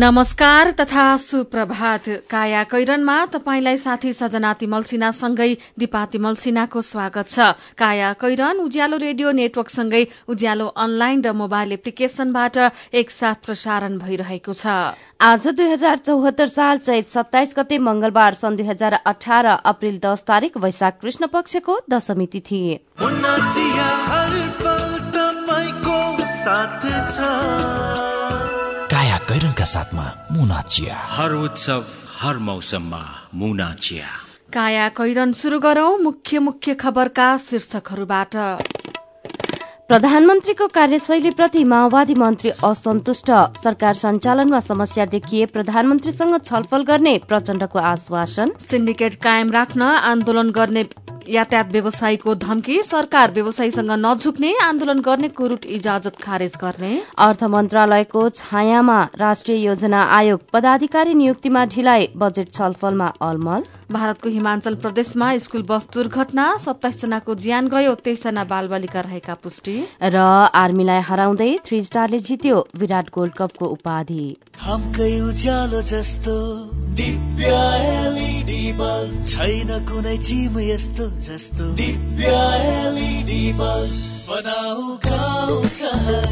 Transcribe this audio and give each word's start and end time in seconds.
नमस्कार 0.00 0.70
तथा 0.72 1.04
सुप्रभात। 1.16 2.04
काया 2.30 2.62
कैरनमा 2.64 3.16
तपाईंलाई 3.32 3.76
साथी 3.76 4.12
सजना 4.12 4.52
तिमल 4.56 4.82
सिन्हासँगै 4.82 5.48
दिपा 5.78 6.04
तिमल 6.06 6.34
सिन्हाको 6.40 6.80
स्वागत 6.82 7.28
छ। 7.28 7.52
काया 7.76 8.12
कैरन 8.16 8.56
उज्यालो 8.60 8.96
रेडियो 8.96 9.30
नेटवर्कसँगै 9.30 10.02
उज्यालो 10.26 10.66
अनलाइन 10.84 11.20
र 11.20 11.32
मोबाइल 11.36 11.72
एप्लिकेशनबाट 11.72 12.56
एकसाथ 12.96 13.44
प्रसारण 13.44 13.98
भइरहेको 13.98 14.52
छ। 14.54 14.96
आज 15.20 15.46
दुई 15.50 15.68
हजार 15.68 15.96
चौहत्तर 16.00 16.48
साल 16.48 16.78
चैत 16.80 17.06
सत्ताइस 17.10 17.54
गते 17.58 17.78
मंगलबार 17.84 18.40
सन् 18.40 18.56
दुई 18.56 18.66
हजार 18.72 19.04
अठार 19.04 19.44
अप्रेल 19.68 20.00
दस 20.00 20.24
तारीक 20.24 20.56
वैशाख 20.56 20.96
कृष्ण 21.02 21.28
पक्षको 21.28 21.76
दशमी 21.90 22.26
तिथि। 22.32 22.62
कैरनका 29.60 29.72
साथमा 29.72 30.06
मुना 30.32 30.60
चिया 30.62 30.96
हर 30.96 31.32
उत्सव 31.36 31.84
हर 32.20 32.36
मौसममा 32.38 33.02
मुना 33.34 33.68
चिया 33.74 34.08
काया 34.52 34.88
कैरन 34.88 35.32
शुरू 35.32 35.58
गरौं 35.60 35.98
मुख्य 35.98 36.38
मुख्य 36.38 36.74
खबरका 36.74 37.26
शीर्षकहरूबाट। 37.36 38.36
प्रधानमन्त्रीको 39.88 40.66
कार्यशैलीप्रति 40.68 41.64
माओवादी 41.64 42.14
मन्त्री 42.14 42.50
असन्तुष्ट। 42.64 43.30
सरकार 43.60 43.94
सञ्चालनमा 43.94 44.60
समस्या 44.60 45.04
देखिए 45.04 45.46
प्रधानमन्त्रीसँग 45.46 46.40
छलफल 46.40 46.82
गर्ने 46.82 47.14
प्रचण्डको 47.28 47.78
आश्वासन। 47.84 48.52
सिन्डिकेट 48.60 49.14
कायम 49.22 49.50
राख्न 49.50 49.82
आन्दोलन 49.82 50.50
गर्ने 50.50 50.84
यातायात 51.30 51.68
व्यवसायीको 51.72 52.34
धम्की 52.34 52.82
सरकार 52.82 53.30
व्यवसायीसँग 53.32 53.90
नझुक्ने 53.98 54.52
आन्दोलन 54.60 55.00
गर्ने 55.00 55.28
कुरूट 55.30 55.64
इजाजत 55.64 56.16
खारेज 56.22 56.54
गर्ने। 56.62 56.92
अर्थ 57.18 57.44
मन्त्रालयको 57.46 58.28
छायामा 58.30 58.98
राष्ट्रिय 59.16 59.58
योजना 59.64 60.00
आयोग 60.18 60.40
पदाधिकारी 60.52 61.14
नियुक्तिमा 61.14 61.64
ढिलाइ 61.66 62.08
बजेट 62.16 62.48
छलफलमा 62.52 63.08
अलमल। 63.22 63.62
भारतको 63.92 64.28
हिमाचल 64.28 64.74
प्रदेशमा 64.74 65.26
स्कूल 65.38 65.62
बस 65.62 65.88
दुर्घटना 65.94 66.46
सत्ताइस 66.56 67.00
जनाको 67.00 67.34
ज्यान 67.36 67.68
गयो 67.68 67.94
तेइसजना 68.04 68.44
बालबालिका 68.44 69.00
रहेका 69.00 69.34
पुष्टि। 69.34 69.76
र 70.02 70.16
आर्मीलाई 70.54 71.00
हराउँदै 71.00 71.50
थ्री 71.64 71.82
स्टारले 71.82 72.18
जित्यो 72.20 72.56
विराट 72.76 73.06
गोल्ड 73.14 73.32
कपको 73.34 73.66
उपाधि। 73.68 74.26
बल्ब 78.78 79.24
छैन 79.24 79.70
कुनै 79.88 80.16
चिम 80.18 80.58
यस्तो 80.60 81.06
जस्तो। 81.26 81.64
दिव्य 81.76 82.26
एलइडी 82.66 83.52
बल्ब 83.60 83.92
बनाऊ 84.30 84.96
गाउँ 85.06 85.64
सहर। 85.68 86.28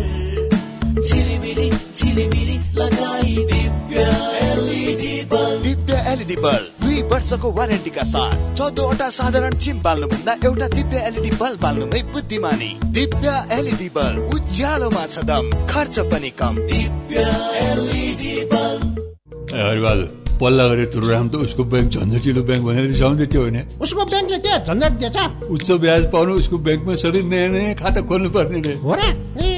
झिलिमिली 0.99 1.71
झिलिमिली 1.71 2.57
लगाई। 2.75 3.35
Divya 3.51 4.05
LED 4.43 5.15
bulb 5.33 5.63
Divya 5.63 5.95
LED 6.13 6.37
bulb 6.37 6.85
दुई 6.85 7.03
वर्षको 7.11 7.53
वारेन्टीका 7.53 8.05
साथ। 8.05 8.37
चौधवटा 8.59 9.09
साधारण 9.11 9.59
चिम 9.59 9.81
बाल्नु 9.83 10.07
भन्दा 10.09 10.33
एउटा 10.47 10.69
दिव्य 10.69 11.05
एलइडी 11.09 11.31
बल्ब 11.37 11.61
बाल्नुमै 11.63 12.03
बुद्धिमानी। 12.13 12.71
दिव्य 12.99 13.29
एलइडी 13.59 13.89
बल्ब 13.97 14.35
उज्यालोमा 14.35 15.07
छ 15.07 15.25
दम 15.31 15.51
खर्च 15.71 15.99
पनि 16.11 16.31
कम। 16.41 16.55
दिव्य 16.67 17.27
एलइडी 17.63 18.35
बल्ब 18.53 20.17
पल्ला 20.41 20.65
गरे 20.69 20.85
तुरुराम 20.95 21.29
त 21.29 21.35
उसको 21.47 21.63
ब्याङ्क 21.73 21.89
झन्झटिलो 21.93 22.43
ब्याङ्क 22.49 22.65
भनेर 22.67 22.87
रिसाउँदै 22.95 23.27
थियो 23.27 23.43
भने 23.45 23.63
उसको 23.83 24.03
ब्याङ्कले 24.11 24.39
के 24.39 24.51
झन्झट 24.65 24.93
दिएछ। 25.01 25.17
उच्च 25.51 25.69
ब्याज 25.85 26.03
पाउनु 26.13 26.33
उसको 26.41 26.57
ब्याङ्कमा 26.67 26.95
सधैँ 27.03 27.23
नयाँ 27.23 27.49
नयाँ 27.55 27.75
खाता 27.83 28.01
खोल्नु 28.09 28.29
पर्ने 28.31 28.59
रे। 28.67 28.75
हो 28.85 28.95
र? 28.95 29.58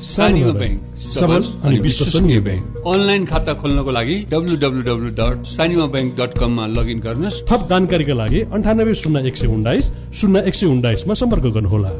सानिमा 0.00 0.52
ब्याङ्क 0.52 0.96
सबल 0.96 1.42
अनि 1.64 1.78
विश्वसनीय 1.78 2.40
ब्याङ्क 2.40 2.84
अनलाइन 2.88 3.24
खाता 3.26 3.52
खोल्नको 3.54 3.90
लागि 3.90 4.14
W 4.32 4.56
W 4.56 4.82
W 4.82 5.10
dot 5.10 5.44
Sanima 5.44 5.86
bank 5.86 6.14
dot 6.20 6.38
कममा 6.38 6.66
लगइन 6.66 7.00
गर्नुहोस्। 7.00 7.42
थप 7.50 7.66
जानकारीका 7.70 8.14
लागि 8.14 8.40
अन्ठानब्बे 8.40 8.94
शून्य 8.94 9.26
एक 9.26 9.36
सय 9.36 9.46
उन्नाइस 9.46 9.92
शून्य 10.14 10.42
एक 10.48 10.54
सय 10.54 10.66
उन्नाइसमा 10.66 11.14
सम्पर्क 11.14 11.42
गर्नुहोला। 11.42 11.92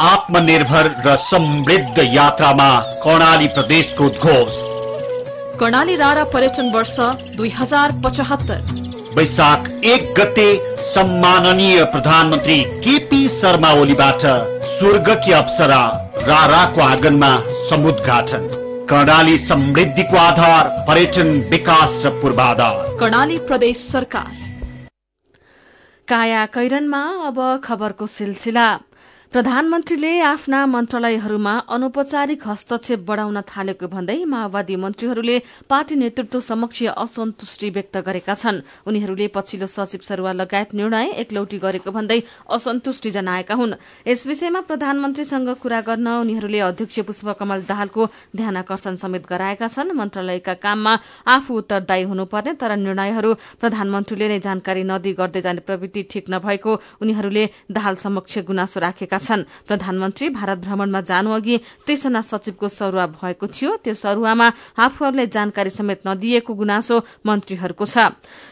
आत्मनिर्भर 0.00 0.86
र 1.06 1.16
समृद्ध 1.16 1.98
यात्रामा 1.98 2.70
कर्णाली 2.78 3.46
प्रदेशको 3.46 4.04
उद्घोष। 4.06 4.54
कर्णाली 5.58 5.96
रारा 5.96 6.24
पर्यटन 6.24 6.72
वर्ष 6.74 6.96
दुई 7.36 7.50
हजार 7.50 7.92
पचहत्तर। 8.04 8.60
वैशाख 9.18 9.84
एक 9.84 10.14
गते 10.18 10.48
सम्माननीय 10.78 11.84
प्रधानमन्त्री 11.84 12.60
केपी 12.62 13.28
शर्मा 13.28 13.72
ओलीबाट 13.72 14.22
स्वर्गकी 14.78 15.32
अप्सरा। 15.32 16.05
राराको 16.18 16.80
आँगनमा 16.80 17.30
समुद्घाटन। 17.70 18.44
कर्णाली 18.90 19.36
समृद्धिको 19.36 20.16
आधार 20.16 20.68
पर्यटन 20.88 21.48
विकास 21.50 22.02
र 22.06 22.10
पूर्वाधार। 22.10 22.96
कर्णाली 23.00 23.38
प्रदेश 23.38 23.76
सरकार। 23.76 24.30
काया 26.08 26.46
कैरनमा 26.46 27.02
अब 27.26 27.60
खबरको 27.64 28.06
सिलसिला। 28.06 28.68
प्रधानमन्त्रीले 29.36 30.10
आफ्ना 30.24 30.58
मन्त्रालयहरूमा 30.66 31.52
अनौपचारिक 31.68 32.46
हस्तक्षेप 32.48 33.00
बढ़ाउन 33.08 33.40
थालेको 33.44 33.86
भन्दै 33.86 34.24
माओवादी 34.24 34.76
मन्त्रीहरूले 34.80 35.36
पार्टी 35.68 35.94
नेतृत्व 35.94 36.40
समक्ष 36.40 36.78
असन्तुष्टि 36.96 37.68
व्यक्त 37.70 37.96
गरेका 38.06 38.34
छन्। 38.34 38.60
उनीहरूले 38.88 39.26
पछिल्लो 39.36 39.66
सचिव 39.68 40.00
सरूवा 40.08 40.32
लगायत 40.32 40.72
निर्णय 40.72 41.06
एकलौटी 41.22 41.58
गरेको 41.58 41.90
भन्दै 41.92 42.18
असन्तुष्टि 42.48 43.10
जनाएका 43.10 43.54
हुन्। 43.54 43.74
यस 44.08 44.26
विषयमा 44.26 44.60
प्रधानमन्त्रीसँग 44.70 45.48
कुरा 45.60 45.80
गर्न 45.84 46.08
उनीहरूले 46.24 46.60
अध्यक्ष 46.70 46.96
पुष्पकमल 47.04 47.68
दाहालको 47.68 48.08
ध्यानकर्षण 48.36 48.96
समेत 48.96 49.28
गराएका 49.28 49.68
छन्। 49.68 49.92
मन्त्रालयका 50.00 50.54
काममा 50.64 50.94
आफू 51.28 51.52
उत्तरदायी 51.60 52.08
हुनुपर्ने 52.08 52.56
तर 52.56 52.72
निर्णयहरू 52.78 53.34
प्रधानमन्त्रीले 53.60 54.26
नै 54.32 54.40
जानकारी 54.48 54.82
नदिई 54.88 55.12
गर्दै 55.20 55.44
जाने 55.44 55.60
प्रवृत्ति 55.68 56.02
ठिक 56.10 56.24
नभएको 56.32 56.80
उनीहरूले 57.04 57.44
दाहाल 57.68 57.94
समक्ष 58.00 58.38
गुनासो 58.48 58.80
राखेका 58.80 59.18
छन्। 59.18 59.24
प्रधानमन्त्री 59.68 60.28
भारत 60.28 60.58
भ्रमणमा 60.58 61.00
जानु 61.00 61.30
अघि 61.32 61.56
त्रिसना 61.86 62.20
सचिवको 62.20 62.68
सरूवा 62.68 63.06
भएको 63.16 63.46
थियो। 63.46 63.70
त्यो 63.84 63.94
सरूवामा 63.94 64.46
आफूहरूलाई 64.76 65.26
जानकारी 65.26 65.70
समेत 65.70 66.00
नदिएको 66.06 66.54
गुनासो 66.54 66.96
मन्त्रीहरूको 67.26 67.84
छ। 67.86 67.96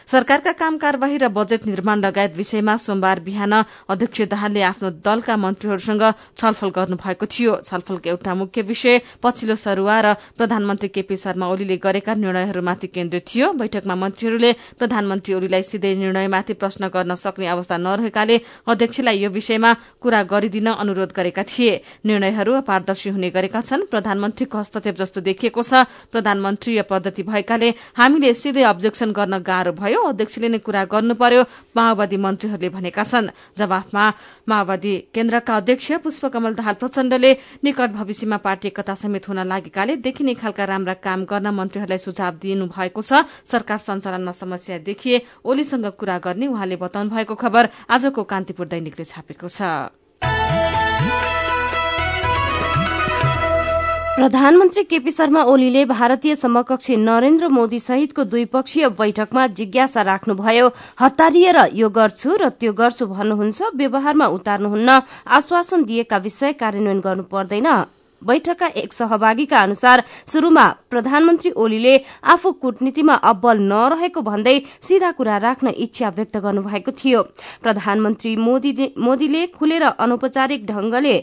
सरकारका 0.07 0.51
काम 0.55 0.77
कार्यवाही 0.77 1.17
र 1.17 1.27
बजेट 1.27 1.65
निर्माण 1.65 1.99
लगायत 1.99 2.35
विषयमा 2.35 2.75
सोमबार 2.77 3.19
बिहान 3.19 3.53
अध्यक्ष 3.89 4.21
दाहालले 4.31 4.61
आफ्नो 4.61 4.89
दलका 5.03 5.35
मन्त्रीहरूसँग 5.35 6.03
छलफल 6.37 6.69
गर्नुभएको 6.69 7.25
थियो। 7.25 7.51
छलफलको 7.67 8.09
एउटा 8.09 8.33
मुख्य 8.35 8.61
विषय 8.61 8.95
पछिल्लो 9.23 9.55
सरूवा 9.55 9.95
र 10.01 10.07
प्रधानमन्त्री 10.37 10.89
केपी 10.95 11.15
शर्मा 11.15 11.45
ओलीले 11.47 11.77
गरेका 11.77 12.13
निर्णयहरूमाथि 12.15 12.87
केन्द्रित 12.87 13.25
थियो। 13.25 13.51
बैठकमा 13.53 13.95
मन्त्रीहरूले 13.95 14.51
प्रधानमन्त्री 14.79 15.33
ओलीलाई 15.33 15.63
सिधै 15.63 15.93
निर्णयमाथि 15.95 16.53
प्रश्न 16.53 16.87
गर्न 16.87 17.15
सक्ने 17.15 17.47
अवस्था 17.47 17.77
नरहेकाले 17.77 18.35
अध्यक्षलाई 18.67 19.17
यो 19.19 19.29
विषयमा 19.29 19.71
कुरा 20.01 20.21
गरिदिन 20.23 20.54
अनुरोध 20.59 21.11
गरेका 21.11 21.43
थिए। 21.43 21.81
निर्णयहरू 22.05 22.53
अपारदर्शी 22.55 23.09
हुने 23.09 23.29
गरेका 23.29 23.61
छन्। 23.61 23.85
प्रधानमन्त्रीको 23.91 24.57
हस्तक्षेप 24.57 24.95
जस्तो 24.95 25.21
देखिएको 25.21 25.61
छ। 25.61 25.83
प्रधानमन्त्रीय 26.11 26.81
पद्धति 26.81 27.23
भएकाले 27.23 27.69
हामीले 27.93 28.33
सिधै 28.33 28.63
अब्जेक्सन 28.63 29.11
गर्न 29.11 29.39
गाह्रो 29.41 29.71
भयो। 29.73 30.01
अध्यक्षले 30.05 30.47
नै 30.49 30.59
कुरा 30.59 30.83
गर्नु 30.85 31.13
पर्यो 31.15 31.41
माओवादी 31.75 32.17
मन्त्रीहरूले 32.17 32.69
भनेका 32.69 33.03
छन्। 33.03 33.29
जवाफमा 33.57 34.03
माओवादी 34.47 34.93
केन्द्रका 35.13 35.53
अध्यक्ष 35.57 35.91
पुष्पकमल 36.03 36.53
दाहाल 36.55 36.75
प्रचण्डले 36.77 37.31
निकट 37.63 37.89
भविष्यमा 37.91 38.37
पार्टी 38.37 38.67
एकता 38.67 38.93
समेत 38.95 39.27
हुन 39.27 39.39
लागेकाले 39.43 39.95
देखिने 39.97 40.33
खालका 40.35 40.65
राम्रा 40.65 40.93
काम 41.01 41.25
गर्न 41.25 41.47
मन्त्रीहरूलाई 41.49 41.97
सुझाव 41.97 42.33
दिनु 42.37 42.65
भएको 42.67 43.01
छ। 43.01 43.25
सरकार 43.45 43.77
सञ्चालनमा 43.77 44.31
समस्या 44.31 44.77
देखिए 44.85 45.21
ओलीसँग 45.43 45.85
कुरा 45.97 46.17
गर्ने 46.21 46.47
उहाँले 46.47 46.75
बताउनु 46.75 47.09
भएको 47.09 47.35
खबर 47.35 47.63
आजको 47.89 48.23
कान्तिपुर 48.23 48.67
दैनिकले 48.67 49.05
छापेको 49.05 49.47
छ। 49.47 50.04
प्रधानमन्त्री 54.15 54.83
केपी 54.83 55.11
शर्मा 55.11 55.41
ओलीले 55.51 55.83
भारतीय 55.85 56.35
समकक्षी 56.35 56.95
नरेन्द्र 56.97 57.47
मोदी 57.51 57.79
सहितको 57.79 58.23
द्विपक्षीय 58.23 58.87
बैठकमा 58.99 59.45
जिज्ञासा 59.57 60.01
राख्नुभयो 60.09 60.69
हतारिएर 61.01 61.57
यो 61.75 61.89
गर्छु 61.97 62.37
र 62.41 62.49
त्यो 62.55 62.71
गर्छु 62.73 63.05
भन्नुहुन्छ 63.11 63.75
व्यवहारमा 63.75 64.27
उतार्नुहुन्न 64.37 64.99
आश्वासन 65.37 65.83
दिएका 65.83 66.17
विषय 66.23 66.53
कार्यान्वयन 66.63 66.99
गर्नु 67.03 67.23
पर्दैन। 67.27 67.67
बैठकका 68.21 68.67
एक 68.75 68.93
सहभागीका 68.93 69.59
अनुसार 69.59 70.03
शुरूमा 70.27 70.65
प्रधानमन्त्री 70.91 71.51
ओलीले 71.57 71.95
आफू 72.25 72.51
कूटनीतिमा 72.61 73.13
अब्बल 73.23 73.59
नरहेको 73.63 74.21
भन्दै 74.21 74.59
सीधा 74.81 75.11
कुरा 75.11 75.37
राख्न 75.37 75.67
इच्छा 75.77 76.09
व्यक्त 76.09 76.37
गर्नुभएको 76.37 76.91
थियो। 76.93 77.21
प्रधानमन्त्री 77.63 78.35
मोदीले 78.35 79.45
खुलेर 79.49 79.83
अनौपचारिक 79.83 80.65
ढंगले 80.65 81.15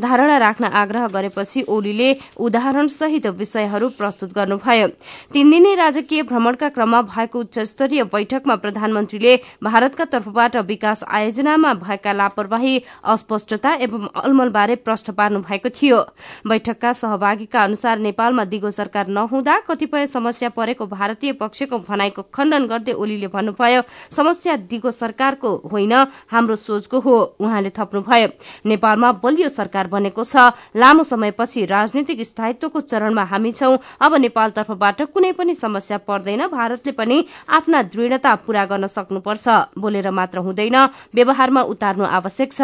धारणा 0.00 0.38
राख्न 0.38 0.64
आग्रह 0.74 1.06
गरेपछि 1.08 1.62
ओलीले 1.68 2.08
उदाहरण 2.38 2.86
सहित 2.88 3.26
विषयहरू 3.38 3.88
प्रस्तुत 3.98 4.32
गर्नुभयो। 4.34 4.88
तीन 5.34 5.50
दिने 5.50 5.74
राजकीय 5.74 6.22
भ्रमणका 6.24 6.68
क्रममा 6.68 7.02
भएको 7.04 7.40
उच्च 7.40 7.58
स्तरीय 7.68 8.04
बैठकमा 8.12 8.54
प्रधानमन्त्रीले 8.56 9.36
भारतका 9.62 10.04
तर्फबाट 10.12 10.56
विकास 10.66 11.04
आयोजनामा 11.10 11.74
भएका 11.76 12.12
लापरवाही 12.12 12.74
अस्पष्टता 13.06 13.74
एवं 13.82 14.06
अलमलबारे 14.16 14.76
प्रश्न 14.78 15.12
पार्नु 15.12 15.40
भएको 15.40 15.68
थियो। 15.72 15.98
बैठकका 16.46 16.92
सहभागीका 16.92 17.62
अनुसार 17.62 17.98
नेपालमा 17.98 18.44
दिगो 18.44 18.70
सरकार 18.70 19.08
नहुँदा 19.08 19.58
कतिपय 19.68 20.06
समस्या 20.06 20.48
परेको 20.48 20.86
भारतीय 20.88 21.32
पक्षको 21.32 21.78
भनाईको 21.78 22.22
खण्डन 22.34 22.66
गर्दै 22.66 22.92
ओलीले 22.92 23.28
भन्नुभयो 23.28 23.82
समस्या 24.10 24.56
दिगो 24.68 24.90
सरकारको 24.92 25.54
होइन 25.72 25.92
हाम्रो 26.30 26.56
सोचको 26.58 27.00
हो 27.00 27.16
उहाँले 27.40 27.70
थप्नुभयो। 27.70 28.28
नेपालमा 28.66 29.12
बलियो 29.22 29.48
सरकार 29.48 29.86
बनेको 29.86 30.24
छ। 30.24 30.52
लामो 30.76 31.02
समयपछि 31.02 31.64
राजनीतिक 31.66 32.22
स्थायित्वको 32.22 32.80
चरणमा 32.82 33.24
हामी 33.24 33.52
छौं। 33.52 33.76
अब 34.00 34.14
नेपाल 34.16 34.50
तर्फबाट 34.50 35.02
कुनै 35.14 35.32
पनि 35.32 35.54
समस्या 35.54 35.98
पर्दैन। 35.98 36.46
भारतले 36.48 36.92
पनि 36.92 37.24
आफ्ना 37.48 37.82
दृढ़ता 37.84 38.34
पूरा 38.46 38.64
गर्न 38.64 38.86
सक्नुपर्छ 38.88 39.48
बोलेर 39.78 40.10
मात्र 40.10 40.38
हुँदैन। 40.38 40.76
व्यवहारमा 41.14 41.62
उतार्नु 41.62 42.04
आवश्यक 42.04 42.52
छ। 42.52 42.62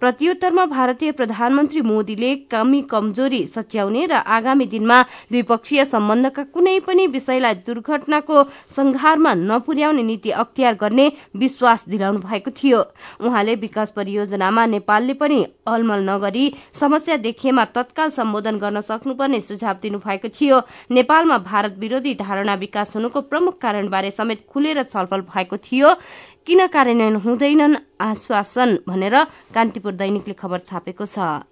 प्रत्युत्तरमा 0.00 0.64
भारतीय 0.66 1.10
प्रधानमन्त्री 1.12 1.80
मोदीले 1.82 2.34
कमी 2.50 2.80
कमजोरी 2.90 3.44
सच्याउने 3.46 4.06
र 4.06 4.12
आगामी 4.12 4.66
दिनमा 4.66 5.00
द्विपक्षीय 5.30 5.84
सम्बन्धका 5.84 6.42
कुनै 6.54 6.78
पनि 6.86 7.06
विषयलाई 7.06 7.54
दुर्घटनाको 7.66 8.42
संघारमा 8.76 9.34
नपुर्याउने 9.34 10.02
नीति 10.02 10.30
अख्तियार 10.42 10.74
गर्ने 10.74 11.10
विश्वास 11.36 11.84
दिलाउनु 11.88 12.20
भएको 12.20 12.50
थियो। 12.50 12.80
उहाँले 13.20 13.54
विकास 13.56 13.90
परियोजनामा 13.96 14.66
नेपालले 14.66 15.14
पनि 15.14 15.44
अलमल 15.66 16.00
नगरी 16.10 16.44
समस्या 16.74 17.16
देखिएमा 17.16 17.64
तत्काल 17.74 18.10
सम्बोधन 18.10 18.58
गर्न 18.58 18.80
सक्नुपर्ने 18.80 19.40
सुझाव 19.40 19.76
दिनुभएको 19.82 20.28
थियो। 20.28 20.60
नेपालमा 20.90 21.38
भारत 21.38 21.76
विरोधी 21.78 22.14
धारणा 22.14 22.54
विकास 22.54 22.94
हुनुको 22.96 23.20
प्रमुख 23.20 23.58
कारणबारे 23.60 24.10
समेत 24.10 24.46
खुलेर 24.48 24.82
छलफल 24.82 25.20
भएको 25.32 25.56
थियो। 25.56 25.94
किन 26.46 26.66
कार्यान्वयन 26.66 27.16
हुँदैनन्? 27.22 27.74
आश्वासन 28.02 28.70
भनेर 28.88 29.14
कान्तिपुर 29.54 29.92
दैनिकले 29.94 30.34
खबर 30.34 30.58
छापेको 30.60 31.06
छ। 31.06 31.46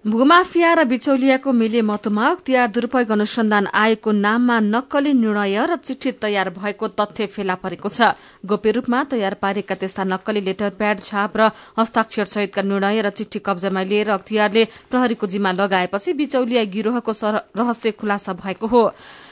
भूमाफिया 0.00 0.72
र 0.74 0.84
बिचौलियाको 0.84 1.52
मिले 1.52 1.80
मतमा 1.84 2.24
अख्तियार 2.26 2.68
दुरूपयोग 2.68 3.10
अनुसन्धान 3.12 3.66
आयोगको 3.68 4.10
नाममा 4.10 4.56
नक्कली 4.60 5.12
निर्णय 5.12 5.56
र 5.60 5.76
चिठी 5.76 6.10
तयार 6.20 6.50
भएको 6.56 6.88
तथ्य 6.96 7.26
फेला 7.26 7.54
परेको 7.54 7.88
छ। 7.88 8.16
गोप्य 8.44 8.70
रूपमा 8.80 9.04
तयार 9.12 9.34
पारेका 9.40 9.74
त्यस्ता 9.76 10.04
नक्कली 10.04 10.40
लेटर 10.40 10.70
प्याड 10.80 11.00
छाप 11.00 11.36
र 11.36 11.40
हस्ताक्षर 11.78 12.24
सहितका 12.24 12.62
निर्णय 12.62 13.00
र 13.00 13.10
चिठी 13.12 13.38
कब्जामा 13.44 13.82
लिएर 13.82 14.08
अख्तियारले 14.10 14.64
प्रहरीको 14.88 15.26
जिम्मा 15.26 15.52
लगाएपछि 15.52 16.12
बिचौलिया 16.12 16.64
गिरोहको 16.64 17.12
रहस्य 17.56 17.90
खुलासा 17.92 18.32
भएको 18.40 18.66
हो। 18.66 18.82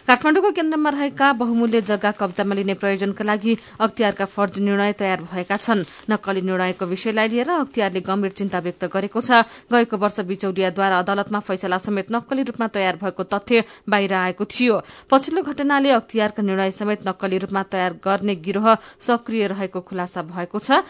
काठमाडौँको 0.08 0.50
केन्द्रमा 0.56 0.90
रहेका 0.90 1.26
बहुमूल्य 1.36 1.80
जग्गा 1.84 2.10
कब्जामा 2.16 2.54
लिने 2.56 2.74
प्रयोजनका 2.80 3.24
लागि 3.28 3.56
अख्तियारका 3.76 4.24
फर्जी 4.24 4.60
निर्णय 4.64 4.92
तयार 4.96 5.20
भएका 5.22 5.56
छन्। 5.58 5.84
नक्कली 6.08 6.40
निर्णयको 6.48 6.86
विषयलाई 6.88 7.28
लिएर 7.28 7.50
अख्तियारले 7.52 8.00
गम्भीर 8.00 8.32
चिन्ता 8.32 8.58
व्यक्त 8.58 8.84
गरेको 8.88 9.20
छ। 9.20 9.44
गएको 9.68 9.96
वर्ष 10.00 10.20
बिचौलियाद्वारा 10.24 10.98
अदालतमा 10.98 11.40
फैसला 11.44 11.78
समेत 11.78 12.08
नक्कली 12.08 12.42
रूपमा 12.48 12.66
तयार 12.72 12.96
भएको 13.04 13.22
तथ्य 13.28 13.64
बाहिर 13.84 14.12
आएको 14.24 14.44
थियो। 14.48 14.80
पछिल्लो 15.12 15.42
घटनाले 15.44 15.90
अख्तियारका 15.92 16.42
निर्णय 16.42 16.70
समेत 16.72 17.04
नक्कली 17.04 17.38
रूपमा 17.44 17.62
तयार 17.68 18.00
गर्ने 18.00 18.34
गिरोह 18.40 18.74
सक्रिय 18.96 19.46
रहेको 19.52 19.80
खुलासा 19.84 20.22
भएको 20.24 20.58
छ। 20.58 20.80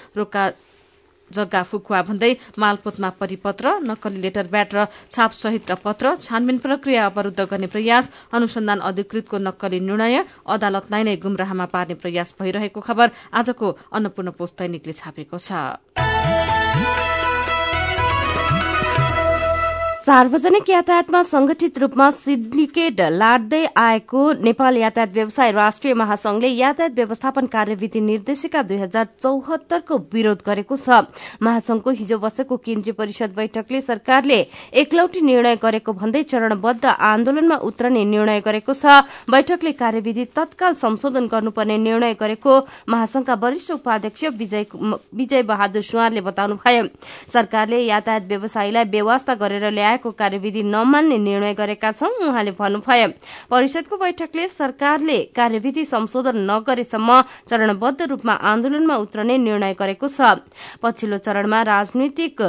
जग्गा 1.36 1.62
फुकुवा 1.70 2.00
भन्दै 2.08 2.32
मालपोतमा 2.58 3.10
परिपत्र 3.20 3.74
नक्कली 3.90 4.20
लेटर 4.24 4.46
ब्याट 4.54 4.74
र 4.74 4.86
छाप 5.10 5.30
सहितका 5.42 5.74
पत्र 5.84 6.14
छानबिन 6.26 6.58
प्रक्रिया 6.64 7.06
अवरूद्ध 7.06 7.40
गर्ने 7.52 7.68
प्रयास 7.74 8.10
अनुसन्धान 8.32 8.78
अधिकृतको 8.90 9.38
नक्कली 9.46 9.80
निर्णय 9.88 10.24
अदालतलाई 10.48 11.02
नै 11.04 11.16
गुमराहमा 11.24 11.66
पार्ने 11.74 12.00
प्रयास 12.02 12.34
भइरहेको 12.40 12.80
खबर 12.88 13.16
आजको 13.40 13.76
अन्नपूर्ण 13.92 14.30
पोस्ट 14.38 14.58
दैनिकले 14.58 14.92
छापेको 15.00 15.38
छ। 15.38 16.07
सार्वजनिक 20.08 20.68
यातायातमा 20.70 21.22
संगठित 21.22 21.78
रूपमा 21.78 22.10
सिन्डिकेट 22.10 23.00
लाड्दै 23.12 23.64
आएको 23.76 24.20
नेपाल 24.42 24.76
यातायात 24.76 25.08
व्यवसाय 25.14 25.50
राष्ट्रिय 25.52 25.94
महासंघले 25.94 26.48
यातायात 26.48 26.92
व्यवस्थापन 26.96 27.46
कार्यविधि 27.46 28.00
निर्देशिका 28.00 28.62
दुई 28.62 28.76
हजार 28.78 29.06
चौहत्तरको 29.22 29.96
विरोध 30.14 30.38
गरेको 30.46 30.76
छ। 30.76 30.88
महासंघको 31.44 31.90
हिजो 31.90 32.18
बसेको 32.18 32.56
केन्द्रीय 32.56 32.92
परिषद 32.94 33.34
बैठकले 33.36 33.80
सरकारले 33.80 34.38
एकलौटी 34.80 35.20
निर्णय 35.20 35.56
गरेको 35.62 35.92
भन्दै 35.92 36.22
चरणबद्ध 36.24 36.84
आन्दोलनमा 36.86 37.56
उत्रने 37.68 38.04
निर्णय 38.06 38.40
गरेको 38.40 38.72
छ। 38.72 39.04
बैठकले 39.28 39.72
कार्यविधि 39.76 40.24
तत्काल 40.32 40.72
संशोधन 40.80 41.28
गर्नुपर्ने 41.28 41.76
निर्णय 41.84 42.14
गरेको 42.16 42.56
महासंघका 42.88 43.34
वरिष्ठ 43.44 43.72
उपाध्यक्ष 43.76 44.24
विजय 45.12 45.42
बहादुर 45.42 45.82
सुवारले 45.82 46.20
बताउनुभयो। 46.32 46.82
सरकारले 47.28 47.84
यातायात 47.84 48.26
व्यवसायीलाई 48.28 48.84
व्यवस्था 48.88 49.34
गरेर 49.44 49.70
ल्याए 49.70 49.96
बनाएको 49.98 50.10
कार्यविधि 50.14 50.62
नमान्ने 50.64 51.18
निर्णय 51.18 51.54
गरेका 51.54 51.90
छौं 51.92 52.10
उहाँले 52.28 52.50
भन्नुभयो। 52.54 53.08
परिषदको 53.50 53.96
बैठकले 53.96 54.48
सरकारले 54.48 55.18
कार्यविधि 55.34 55.84
संशोधन 55.84 56.36
नगरेसम्म 56.46 57.10
चरणबद्ध 57.48 58.02
रूपमा 58.02 58.32
आन्दोलनमा 58.32 58.96
उत्रने 58.96 59.38
निर्णय 59.38 59.74
गरेको 59.74 60.08
छ। 60.08 60.38
पछिल्लो 60.82 61.18
चरणमा 61.18 61.62
राजनैतिक 61.62 62.40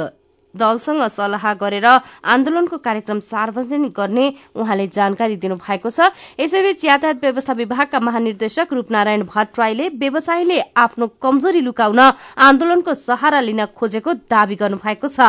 दलसँग 0.54 1.02
सल्लाह 1.08 1.44
गरेर 1.54 1.86
आन्दोलनको 2.24 2.76
कार्यक्रम 2.78 3.20
सार्वजनिक 3.22 3.92
गर्ने 3.92 4.26
उहाँले 4.54 4.86
जानकारी 4.88 5.36
दिनुभएको 5.36 5.90
छ। 5.90 6.10
यसैबीच 6.40 6.84
यातायात 6.84 7.18
व्यवस्था 7.22 7.52
विभागका 7.52 8.00
महानिर्देशक 8.00 8.72
रूपनारायण 8.72 9.22
भट्टराईले 9.24 9.88
व्यवसायीले 9.94 10.58
आफ्नो 10.76 11.06
कमजोरी 11.22 11.60
लुकाउन 11.60 12.00
आन्दोलनको 12.38 12.94
सहारा 12.94 13.40
लिन 13.40 13.64
खोजेको 13.72 14.12
दावी 14.26 14.54
गर्नुभएको 14.56 15.08
छ। 15.08 15.20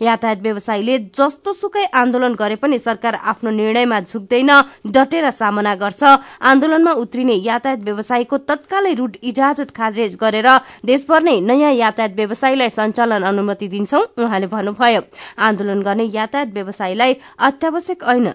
यातायात 0.00 0.40
व्यवसायीले 0.42 0.98
जस्तो 1.18 1.52
सुकै 1.52 1.84
आन्दोलन 1.92 2.34
गरे 2.34 2.56
पनि 2.56 2.78
सरकार 2.78 3.14
आफ्नो 3.24 3.50
निर्णयमा 3.50 4.00
झुक्दैन 4.00 4.50
डटेर 4.86 5.30
सामना 5.30 5.74
गर्छ। 5.74 6.02
आन्दोलनमा 6.40 6.92
उत्रिने 7.02 7.34
यातायात 7.42 7.80
व्यवसायीको 7.82 8.36
तत्कालै 8.48 8.94
रूट 8.94 9.16
इजाजत 9.22 9.70
खारेज 9.76 10.16
गरेर 10.16 10.48
देशभर 10.84 11.22
नै 11.22 11.38
नयाँ 11.40 11.72
यातायात 11.74 12.12
व्यवसायीलाई 12.16 12.70
सञ्चालन 12.70 13.22
अनुमति 13.22 13.68
दिन्छौ 13.68 14.00
उहाँले 14.18 14.46
भन्नुभयो 14.68 15.00
आन्दोलन 15.38 15.82
गर्ने 15.82 16.04
यातायात 16.12 16.52
व्यवसायीलाई 16.52 17.14
अत्यावश्यक 17.38 18.04
ऐन। 18.04 18.28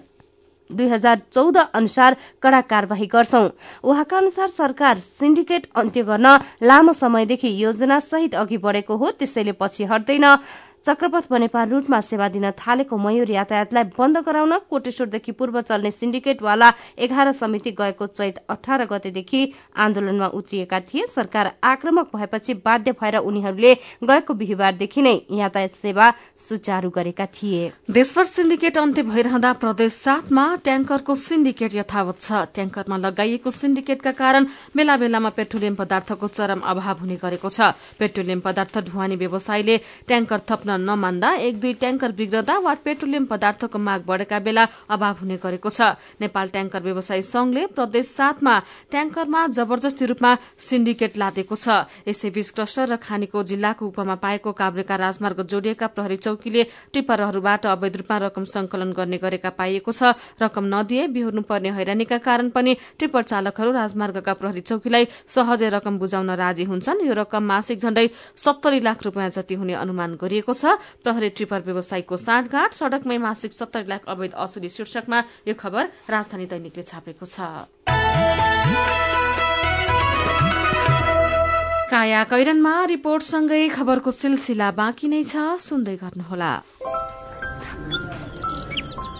दुई 0.70 0.86
हजार 0.88 1.20
चौध 1.32 1.56
अनुसार 1.74 2.16
कड़ा 2.42 2.60
कार्यवाही 2.60 3.06
गर्छौं। 3.06 3.48
उहाँका 3.84 4.16
अनुसार 4.16 4.48
सरकार 4.48 4.98
सिन्डिकेट 4.98 5.66
अन्त्य 5.76 6.02
गर्न 6.02 6.26
लामो 6.62 6.92
समयदेखि 6.92 7.48
योजना 7.62 7.98
सहित 8.00 8.34
अघि 8.34 8.56
बढ़ेको 8.56 8.96
हो 8.96 9.10
त्यसैले 9.10 9.52
पछि 9.52 9.84
हट्दैन। 9.84 10.24
चक्रपथ 10.84 11.24
बनेपा 11.30 11.62
रूटमा 11.64 11.98
सेवा 12.02 12.26
दिन 12.28 12.50
थालेको 12.52 12.96
मयूर 12.98 13.30
यातायातलाई 13.30 13.84
बन्द 13.96 14.18
गराउन 14.20 14.52
कोटेश्वरदेखि 14.70 15.32
पूर्व 15.32 15.60
चल्ने 15.62 15.90
सिन्डिकेटवाला 15.90 16.68
एघार 16.98 17.30
समिति 17.32 17.70
गएको 17.72 18.06
चैत 18.08 18.38
अठार 18.50 18.84
गतेदेखि 18.86 19.40
आन्दोलनमा 19.74 20.26
उत्रिएका 20.36 20.80
थिए। 20.82 21.06
सरकार 21.08 21.50
आक्रमक 21.64 22.10
भएपछि 22.16 22.54
बाध्य 22.60 22.92
भएर 23.00 23.16
उनीहरूले 23.18 23.72
गएको 24.04 24.34
बिहिबारदेखि 24.34 25.02
नै 25.02 25.14
यातायात 25.32 25.72
सेवा 25.74 26.12
सुचारू 26.38 26.90
गरेका 26.90 27.26
थिए। 27.32 27.72
देशभर 27.90 28.24
सिन्डिकेट 28.26 28.78
अन्त्य 28.78 29.02
भइरहँदा 29.04 29.52
प्रदेश 29.64 29.92
सातमा 29.94 30.44
ट्याङ्करको 30.64 31.14
सिन्डिकेट 31.16 31.74
यथावत 31.76 32.20
छ। 32.20 32.44
ट्याङ्करमा 32.54 32.96
लगाइएको 32.98 33.50
सिन्डिकेटका 33.52 34.12
कारण 34.12 34.46
बेला 34.76 34.96
बेलामा 34.98 35.30
पेट्रोलियम 35.32 35.74
पदार्थको 35.80 36.28
चरम 36.28 36.60
अभाव 36.60 36.96
हुने 37.00 37.16
गरेको 37.24 37.48
छ। 37.48 37.72
पेट्रोलियम 37.96 38.40
पदार्थ 38.44 38.78
ढुवानी 38.84 39.16
व्यवसायीले 39.16 39.80
ट्याङ्कर 40.04 40.40
थप्न 40.44 40.72
नमान्दा 40.76 41.30
एक 41.46 41.60
दुई 41.60 41.72
ट्याङ्कर 41.74 42.12
बिग्रदा 42.12 42.58
वा 42.58 42.74
पेट्रोलियम 42.84 43.24
पदार्थको 43.26 43.78
माग 43.78 44.00
बढ़ेका 44.06 44.38
बेला 44.40 44.64
अभाव 44.90 45.14
हुने 45.20 45.36
गरेको 45.38 45.70
छ। 45.70 45.94
नेपाल 46.20 46.48
ट्याङ्कर 46.48 46.82
व्यवसायी 46.82 47.22
संघले 47.24 47.66
प्रदेश 47.74 48.06
सातमा 48.08 48.54
ट्याङ्करमा 48.90 49.40
जबरजस्ती 49.54 50.04
रूपमा 50.06 50.30
सिन्डिकेट 50.58 51.16
लादेको 51.16 51.56
छ। 51.56 51.66
यसैबीच 52.08 52.50
क्रसर 52.50 52.86
र 52.92 52.96
खानीको 52.96 53.42
जिल्लाको 53.44 53.86
उपमा 53.86 54.14
पाएको 54.18 54.52
काभ्रेका 54.52 54.96
राजमार्ग 54.96 55.42
जोडिएका 55.44 55.86
प्रहरी 55.94 56.16
चौकीले 56.16 56.62
टिप्परहरूबाट 56.92 57.66
अवैध 57.66 57.96
रूपमा 57.96 58.16
रकम 58.26 58.44
संकलन 58.44 58.92
गर्ने 58.92 59.18
गरेका 59.18 59.50
पाइएको 59.50 59.92
छ। 59.92 60.14
रकम 60.40 60.64
नदिए 60.74 61.06
बिहोर्नुपर्ने 61.14 61.70
हैरानीका 61.70 62.18
कारण 62.18 62.48
पनि 62.50 62.76
टिप्पर 62.98 63.22
चालकहरू 63.24 63.70
राजमार्गका 63.72 64.32
प्रहरी 64.34 64.60
चौकीलाई 64.62 65.04
सहजै 65.28 65.68
रकम 65.68 65.98
बुझाउन 65.98 66.30
राजी 66.32 66.64
हुन्छन्। 66.64 67.04
यो 67.04 67.14
रकम 67.14 67.42
मासिक 67.44 67.78
झण्डै 67.78 68.06
सत्तरी 68.36 68.80
लाख 68.80 69.02
रूपियाँ 69.04 69.30
जति 69.30 69.54
हुने 69.54 69.74
अनुमान 69.74 70.14
गरिएको 70.16 70.52
छ। 70.54 70.63
प्रहरी 71.04 71.28
ट्रिपर 71.28 71.60
व्यवसायीको 71.66 72.16
साँठगाँठ 72.16 72.72
सड़कमै 72.74 73.18
मासिक 73.18 73.52
सत्तरी 73.52 73.88
लाख 73.88 74.02
अवैध 74.08 74.32
असुली 74.34 74.68
शीर्षकमा 74.68 75.18
यो 75.48 75.54
खबर 75.54 75.84
राजधानी 76.10 76.46
दैनिकले 76.46 76.82
छापेको 76.82 77.26
छ। 77.26 77.38
काया 81.90 82.22
कैरनमा 82.24 82.74
रिपोर्टसँगै 82.84 83.68
खबरको 83.68 84.10
सिलसिला 84.10 84.70
बाँकी 84.70 85.08
नै 85.08 85.22
छ। 85.22 85.60
सुन्दै 85.60 85.96
गर्नुहोला। 85.96 86.52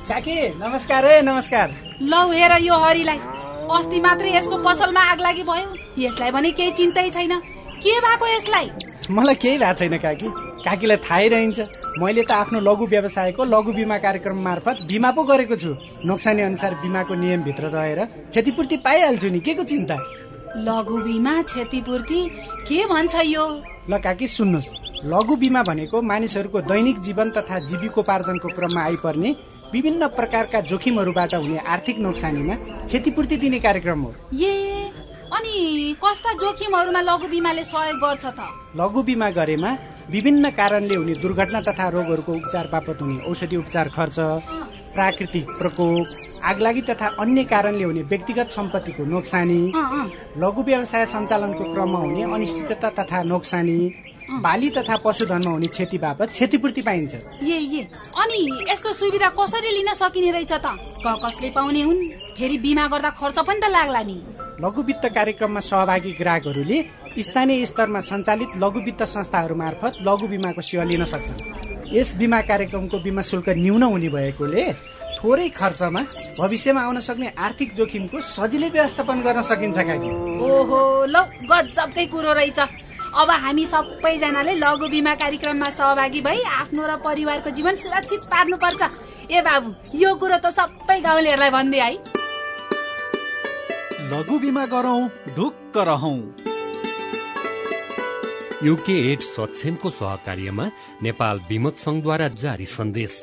काकी 0.09 0.37
नमस्कार 0.59 1.05
है 1.07 1.23
नमस्कार। 1.23 1.69
लौ 2.03 2.23
हेर 2.33 2.53
यो 2.63 2.75
हरिलाई। 2.75 3.19
अस्ति 3.65 4.01
मात्रै 4.01 4.31
यसको 4.37 4.57
पसलमा 4.61 5.01
आग 5.01 5.21
लागि 5.21 5.43
भयो। 5.43 5.69
यसलाई 5.99 6.31
भने 6.31 6.51
केही 6.51 6.73
चिन्तै 6.73 7.11
छैन। 7.11 7.39
के 7.81 8.01
भएको 8.01 8.27
यसलाई? 8.27 8.71
मलाई 9.11 9.35
केही 9.35 9.59
भएको 9.59 9.79
छैन 9.79 9.97
काकी। 9.99 10.44
काकीलाई 10.65 10.97
थाहै 11.07 11.29
रहन्छ। 11.29 11.59
मैले 12.01 12.23
त 12.23 12.31
आफ्नो 12.33 12.59
लघु 12.61 12.85
व्यवसायको 12.87 13.43
लघु 13.45 13.73
बिमा 13.73 13.97
कार्यक्रम 13.99 14.39
मार्फत 14.43 14.77
बिमा 14.89 15.11
पो 15.13 15.23
गरेको 15.25 15.57
छु। 15.57 15.73
नोक्सानी 16.05 16.43
अनुसार 16.43 16.75
बिमाको 16.83 17.15
नियमभित्र 17.15 17.65
रहेर 17.71 18.01
क्षतिपूर्ति 18.33 18.77
पाइहाल्छु 18.81 19.29
नि। 19.29 19.41
के 19.41 19.55
को 19.55 19.65
चिन्ता? 19.65 19.97
लघु 20.57 20.97
बिमा 21.03 21.35
क्षतिपूर्ति? 21.43 22.21
के 22.69 22.85
भन्छ 22.87 23.15
यो? 23.25 23.45
ल 23.91 23.99
काकी 23.99 24.27
सुन्नुहोस्। 24.29 24.69
लघु 25.05 25.37
बिमा 25.37 25.63
भनेको 25.63 26.01
मानिसहरूको 26.03 26.61
दैनिक 26.65 26.99
जीवन 27.01 27.31
तथा 27.31 27.59
जीविकोपार्जनको 27.69 28.49
क्रममा 28.49 28.83
आइपर्ने 28.85 29.31
विभिन्न 29.73 30.07
प्रकारका 30.09 30.61
जोखिमहरूबाट 30.61 31.35
हुने 31.35 31.59
आर्थिक 31.59 31.99
नोक्सानीमा 31.99 32.55
क्षतिपूर्ति 32.89 33.37
दिने 33.37 33.59
कार्यक्रम 33.61 34.01
हो। 34.01 34.15
ए 34.33 34.91
अनि 35.29 35.97
कस्ता 36.05 36.33
जोखिमहरूमा 36.33 37.01
लघु 37.01 37.27
बिमाले 37.29 37.65
सहयोग 37.65 37.99
गर्छ 38.01 38.25
त? 38.27 38.41
लघु 38.77 39.03
बिमा 39.03 39.31
गरेमा 39.31 39.71
विभिन्न 40.11 40.51
कारणले 40.51 40.95
हुने 40.95 41.15
दुर्घटना 41.23 41.61
तथा 41.69 41.89
रोगहरूको 41.89 42.33
उपचार 42.33 42.67
बापत 42.73 43.01
हुने 43.03 43.19
औषधि 43.31 43.57
उपचार 43.57 43.89
खर्च 43.89 44.17
प्राकृतिक 44.95 45.47
प्रकोप 45.59 46.07
आगलागी 46.51 46.81
तथा 46.91 47.07
अन्य 47.23 47.45
कारणले 47.53 47.85
हुने 47.85 48.03
व्यक्तिगत 48.13 48.51
सम्पत्तिको 48.51 49.05
नोक्सानी 49.05 49.61
लघु 50.43 50.63
व्यवसाय 50.63 51.07
सञ्चालनको 51.15 51.65
क्रममा 51.73 51.99
हुने 51.99 52.23
अनिश्चितता 52.35 52.91
तथा 52.99 53.23
नोक्सानी 53.33 53.79
बाली 54.45 54.71
तथा 54.77 54.97
पशुधनमा 55.05 55.51
हुने 55.51 55.67
क्षति 55.67 55.99
बापत 55.99 56.29
क्षतिपूर्ति 56.31 56.83
पाइन्छ। 56.83 57.15
ए 57.15 57.57
ए 57.79 57.87
अनि 58.23 58.39
यस्तो 58.71 58.93
सुविधा 58.93 59.29
कसरी 59.39 59.71
लिन 59.77 59.93
सकिने 59.95 60.31
रहेछ 60.31 60.53
त? 60.53 60.67
क 61.05 61.17
कसले 61.25 61.51
पाउने 61.51 61.83
हुन्? 61.83 62.01
फेरि 62.37 62.57
बिमा 62.59 62.87
गर्दा 62.89 63.11
खर्च 63.21 63.39
पनि 63.39 63.61
त 63.61 63.71
लाग्ला 63.71 64.03
नि। 64.03 64.17
लघु 64.65 64.83
वित्त 64.83 65.05
कार्यक्रममा 65.15 65.61
सहभागी 65.61 66.13
ग्राहकहरूले 66.21 66.79
स्थानीय 67.23 67.67
स्तरमा 67.67 68.01
सञ्चालित 68.01 68.57
लघु 68.63 68.81
वित्त 68.85 69.03
संस्थाहरू 69.07 69.55
मार्फत 69.55 69.93
लघु 70.03 70.27
बिमाको 70.29 70.61
सेवा 70.61 70.85
लिन 70.85 71.05
सक्छन् 71.05 71.95
यस 71.97 72.17
बिमा 72.19 72.41
कार्यक्रमको 72.51 72.99
बिमा 72.99 73.23
शुल्क 73.23 73.49
न्यून 73.59 73.83
हुने 73.83 74.09
भएकोले 74.09 74.65
थोरै 75.19 75.49
खर्चमा 75.57 76.01
भविष्यमा 76.39 76.81
आउन 76.83 77.01
सक्ने 77.01 77.33
आर्थिक 77.39 77.75
जोखिमको 77.75 78.21
सजिलै 78.21 78.69
व्यवस्थापन 78.71 79.21
गर्न 79.27 79.43
सकिन्छ 79.51 79.79
काकी 79.91 80.11
ओहो 80.45 80.81
ल 81.07 81.17
गजबकै 81.51 82.07
कुरो 82.13 82.33
रहेछ। 82.33 82.59
अब 83.15 83.31
हामी 83.45 83.65
सबैजनाले 83.67 84.55
लघु 84.59 84.89
बिमा 84.91 85.15
कार्यक्रममा 85.15 85.69
सहभागी 85.71 86.21
भई 86.21 86.43
आफ्नो 86.61 86.87
र 86.87 86.97
परिवारको 87.05 87.51
जीवन 87.57 87.75
सुरक्षित 87.83 88.23
पार्नुपर्छ। 88.33 88.83
ए 89.31 89.41
बाबु 89.41 89.75
यो 89.95 90.15
कुरो 90.19 90.39
त 90.45 90.51
सबै 90.51 91.01
गाउँलेहरूलाई 91.01 91.51
भनिदिए 91.51 91.83
है 91.83 91.93
लघु 94.11 94.39
बिमा 94.39 94.65
गरौँ 94.75 95.03
ढुक्क 95.37 95.77
रहौँ। 95.89 96.19
युके 98.63 98.93
एड 99.13 99.21
सक्षमको 99.21 99.91
सहकार्यमा 99.91 100.65
नेपाल 101.03 101.41
विमक 101.49 101.77
संघद्वारा 101.79 102.29
जारी 102.41 102.67
सन्देश। 102.69 103.23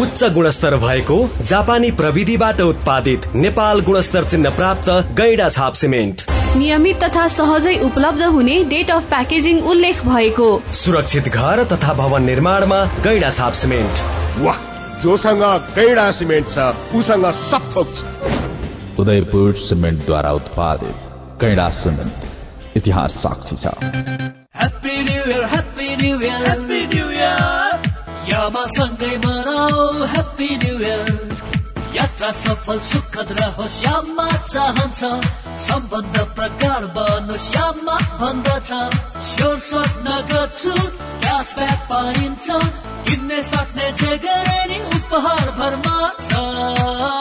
उच्च 0.00 0.22
गुणस्तर 0.34 0.76
भएको 0.78 1.16
जापानी 1.42 1.90
प्रविधिबाट 1.92 2.60
उत्पादित 2.60 3.26
नेपाल 3.36 3.80
गुणस्तर 3.80 4.24
चिन्ह 4.24 4.50
प्राप्त 4.56 4.90
गैडा 5.18 5.48
छाप 5.48 5.74
सिमेन्ट। 5.74 6.22
नियमित 6.56 7.02
तथा 7.04 7.26
सहजै 7.28 7.76
उपलब्ध 7.80 8.22
हुने 8.28 8.62
डेट 8.66 8.90
अफ 8.90 9.08
प्याकेजिङ 9.08 9.60
उल्लेख 9.70 10.04
भएको। 10.06 10.48
सुरक्षित 10.76 11.28
घर 11.28 11.64
तथा 11.72 11.94
भवन 11.94 12.22
निर्माणमा 12.24 12.84
गैडा 13.04 13.30
छाप 13.30 13.52
सिमेन्ट। 13.62 14.04
वाह 14.40 14.58
जोसँग 15.02 15.42
गैडा 15.76 16.10
सिमेन्ट 16.12 16.46
छ 16.54 16.72
उसँग 16.96 17.26
सब 17.50 17.72
थोक 17.76 17.94
छ। 17.96 18.29
उदयपुर 19.00 19.52
सिमेन्टद्वारा 19.58 20.30
उत्पादित 20.38 20.96
गैडा 21.40 21.68
सिमेन्ट 21.76 22.76
इतिहास 22.76 23.12
साक्षी 23.24 23.56
छ। 23.56 23.64
यात्रा 31.94 32.30
सफल 32.30 32.78
सुखद 32.78 33.30
रहोस् 33.38 33.78
यामा 33.84 34.26
चाहन्छ। 34.52 35.00
सम्बन्ध 35.64 36.16
प्रकार 36.36 36.84
बनोस् 36.96 37.48
यामा 37.56 37.96
भन्दछ। 38.20 38.70
स्योर 39.30 39.58
सक्न 39.70 40.20
गर्छु 40.30 40.74
क्यासब्याक 41.22 41.80
पाइन्छ 41.90 42.46
किन्ने 43.08 43.42
सक्ने 43.42 43.90
जे 44.00 44.16
गरे 44.26 44.78
उपहार 44.96 45.50
भरमा 45.58 45.98
छ। 46.20 47.19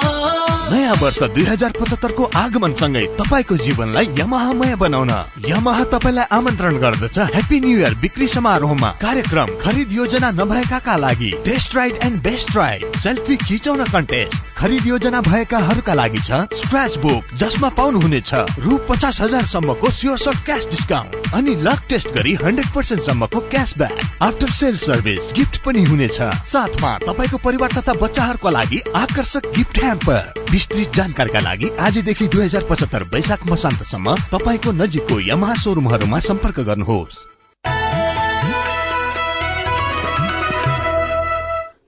नयाँ 0.89 1.01
वर्ष 1.01 1.22
दुई 1.34 1.43
हजार 1.46 1.72
पचहत्तरको 1.77 2.24
आगमनसँगै 2.34 3.05
तपाईँको 3.13 3.55
जीवनलाई 3.62 4.05
यमाहामय 4.17 4.75
बनाउन। 4.81 5.12
यमाहा 5.46 5.84
तपाईँलाई 5.93 6.25
आमन्त्रण 6.34 6.77
गर्दछ 6.81 7.17
ह्याप्पी 7.29 7.60
न्यु 7.62 7.77
इयर 7.77 7.93
बिक्री 8.01 8.27
समारोहमा। 8.27 8.89
कार्यक्रम 8.98 9.50
खरिद 9.62 9.91
योजना 9.93 10.31
नभएकाका 10.34 10.96
लागि 10.98 11.31
test 11.46 11.75
ride 11.75 11.96
and 12.03 12.22
best 12.25 12.55
ride 12.58 12.98
selfie 13.05 13.38
खिचाउन 13.38 13.84
contest 13.93 14.49
खरिद 14.60 14.88
योजना 14.88 15.20
भएकाहरूका 15.22 15.94
लागि 15.94 16.20
छ 16.20 16.38
स्क्रच 16.60 16.96
बुक 16.98 17.28
जसमा 17.39 17.68
पाउनुहुनेछ 17.78 18.34
रु 18.60 18.78
पचास 18.89 19.20
हजार 19.22 19.46
सम्मको 19.46 19.92
स्योर 19.92 20.18
सट 20.18 20.44
क्यास 20.46 20.66
डिस्काउन्ट 20.72 21.32
अनि 21.34 21.56
लक 21.62 21.84
टेस्ट 21.89 22.10
गरी 22.16 22.34
हन्ड्रेड 22.44 22.74
पर्सेन्ट 22.75 23.01
सम्मको 23.04 23.39
cashback 23.51 24.22
after 24.22 24.50
sale 24.51 24.78
service 24.78 25.32
gift 25.36 25.62
पनि 25.66 25.84
हुनेछ। 25.84 26.20
साथमा 26.51 26.98
तपाईँको 26.98 27.38
परिवार 27.38 27.72
तथा 27.78 27.94
बच्चाहरूको 28.04 28.50
लागि 28.50 28.82
आकर्षक 28.96 29.51
गिफ्ट 29.58 29.80
ह्याम्पर। 29.84 30.44
विस्तृत 30.51 30.96
जानकारीका 30.96 31.39
लागि 31.39 31.72
आजदेखि 31.80 32.28
दुई 32.28 32.46
हजार 32.46 32.68
पचहत्तर 32.70 33.04
वैशाख 33.13 33.48
मसान्तसम्म 33.51 34.16
तपाईँको 34.34 34.72
नजिकको 34.84 35.20
यमहा 35.30 35.56
सोरुमहरूमा 35.63 36.20
सम्पर्क 36.30 36.60
गर्नुहोस्। 36.68 37.29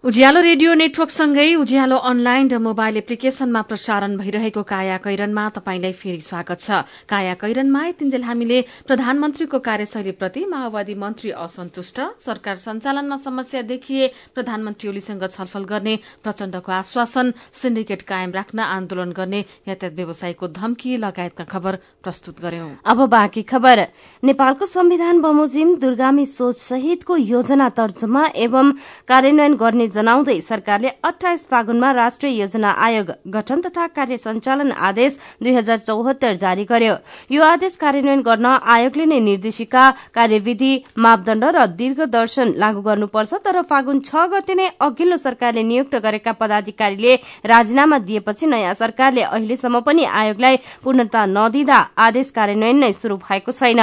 उज्यालो 0.03 0.39
रेडियो 0.41 0.73
नेटवर्कसँगै 0.73 1.53
उज्यालो 1.61 1.97
अनलाइन 2.09 2.47
र 2.49 2.57
मोबाइल 2.57 2.95
एप्लिकेशनमा 2.97 3.61
प्रसारण 3.69 4.17
भइरहेको 4.17 4.61
काया 4.65 4.97
कैरनमा 4.97 5.43
तपाईँलाई 5.53 5.93
फेरि 5.93 6.25
स्वागत 6.25 6.59
छ। 6.59 6.89
काया 7.05 7.33
कैरनमा 7.37 7.81
यतिन्जेल 7.85 8.23
हामीले 8.25 8.61
प्रधानमन्त्रीको 8.89 9.59
कार्यशैलीप्रति 9.61 10.41
माओवादी 10.49 10.95
मन्त्री 10.97 11.29
असन्तुष्ट 11.37 12.01
सरकार 12.17 12.55
सञ्चालनमा 12.57 13.17
समस्या 13.21 13.61
देखिए 13.69 14.07
प्रधानमन्त्री 14.33 14.89
ओलीसँग 14.89 15.25
छलफल 15.29 15.63
गर्ने 15.69 15.95
प्रचण्डको 16.25 16.71
आश्वासन 16.81 17.31
सिन्डिकेट 17.61 18.01
कायम 18.01 18.31
राख्न 18.33 18.59
आन्दोलन 18.59 19.11
गर्ने 19.13 19.45
यातायात 19.69 19.93
व्यवसायीको 19.93 20.47
धम्की 20.49 20.97
लगायतका 20.97 21.45
खबर 21.45 21.77
प्रस्तुत 22.01 22.41
गर्यौं। 22.41 22.73
अब 22.89 23.05
बाँकी 23.05 23.43
खबर। 23.45 23.85
नेपालको 24.23 24.65
संविधान 24.65 25.21
बमोजिम 25.21 25.77
दुर्गामी 25.77 26.25
सोच 26.25 26.57
सहितको 26.57 27.21
योजना 27.29 27.69
तर्जुमा 27.77 28.25
एवं 28.47 28.73
कार्यान्वयन 29.05 29.55
गर्ने 29.61 29.89
जनाउँदै 29.91 30.39
सरकारले 30.41 30.89
अठाइस 31.03 31.45
फागुनमा 31.51 31.91
राष्ट्रिय 31.91 32.39
योजना 32.39 32.71
आयोग 32.85 33.11
गठन 33.33 33.61
तथा 33.61 33.87
कार्य 33.97 34.17
सञ्चालन 34.17 34.71
आदेश 34.89 35.17
दुई 35.43 35.53
हजार 35.53 35.77
चौहत्तर 35.79 36.35
जारी 36.43 36.65
गर्यो। 36.65 36.95
यो 37.31 37.43
आदेश 37.43 37.75
कार्यान्वयन 37.77 38.21
गर्न 38.21 38.45
आयोगले 38.45 39.05
नै 39.05 39.19
निर्देशिका 39.21 39.83
कार्यविधि 40.13 40.71
मापदण्ड 40.97 41.43
र 41.55 41.65
दीर्घदर्शन 41.79 42.53
लागू 42.57 42.81
गर्नुपर्छ 42.81 43.33
तर 43.45 43.61
फागुन 43.69 43.99
छ 44.01 44.27
गते 44.33 44.53
नै 44.55 44.67
अघिल्लो 44.81 45.17
सरकारले 45.17 45.63
नियुक्त 45.63 45.95
गरेका 46.03 46.31
पदाधिकारीले 46.41 47.15
राजीनामा 47.45 47.97
दिएपछि 48.07 48.47
नयाँ 48.47 48.73
सरकारले 48.73 49.21
अहिलेसम्म 49.23 49.79
पनि 49.87 50.03
आयोगलाई 50.21 50.57
पूर्णता 50.83 51.25
नदिँदा 51.27 51.79
आदेश 51.99 52.29
कार्यान्वयन 52.31 52.77
नै 52.83 52.91
शुरू 52.93 53.17
भएको 53.19 53.51
छैन। 53.51 53.81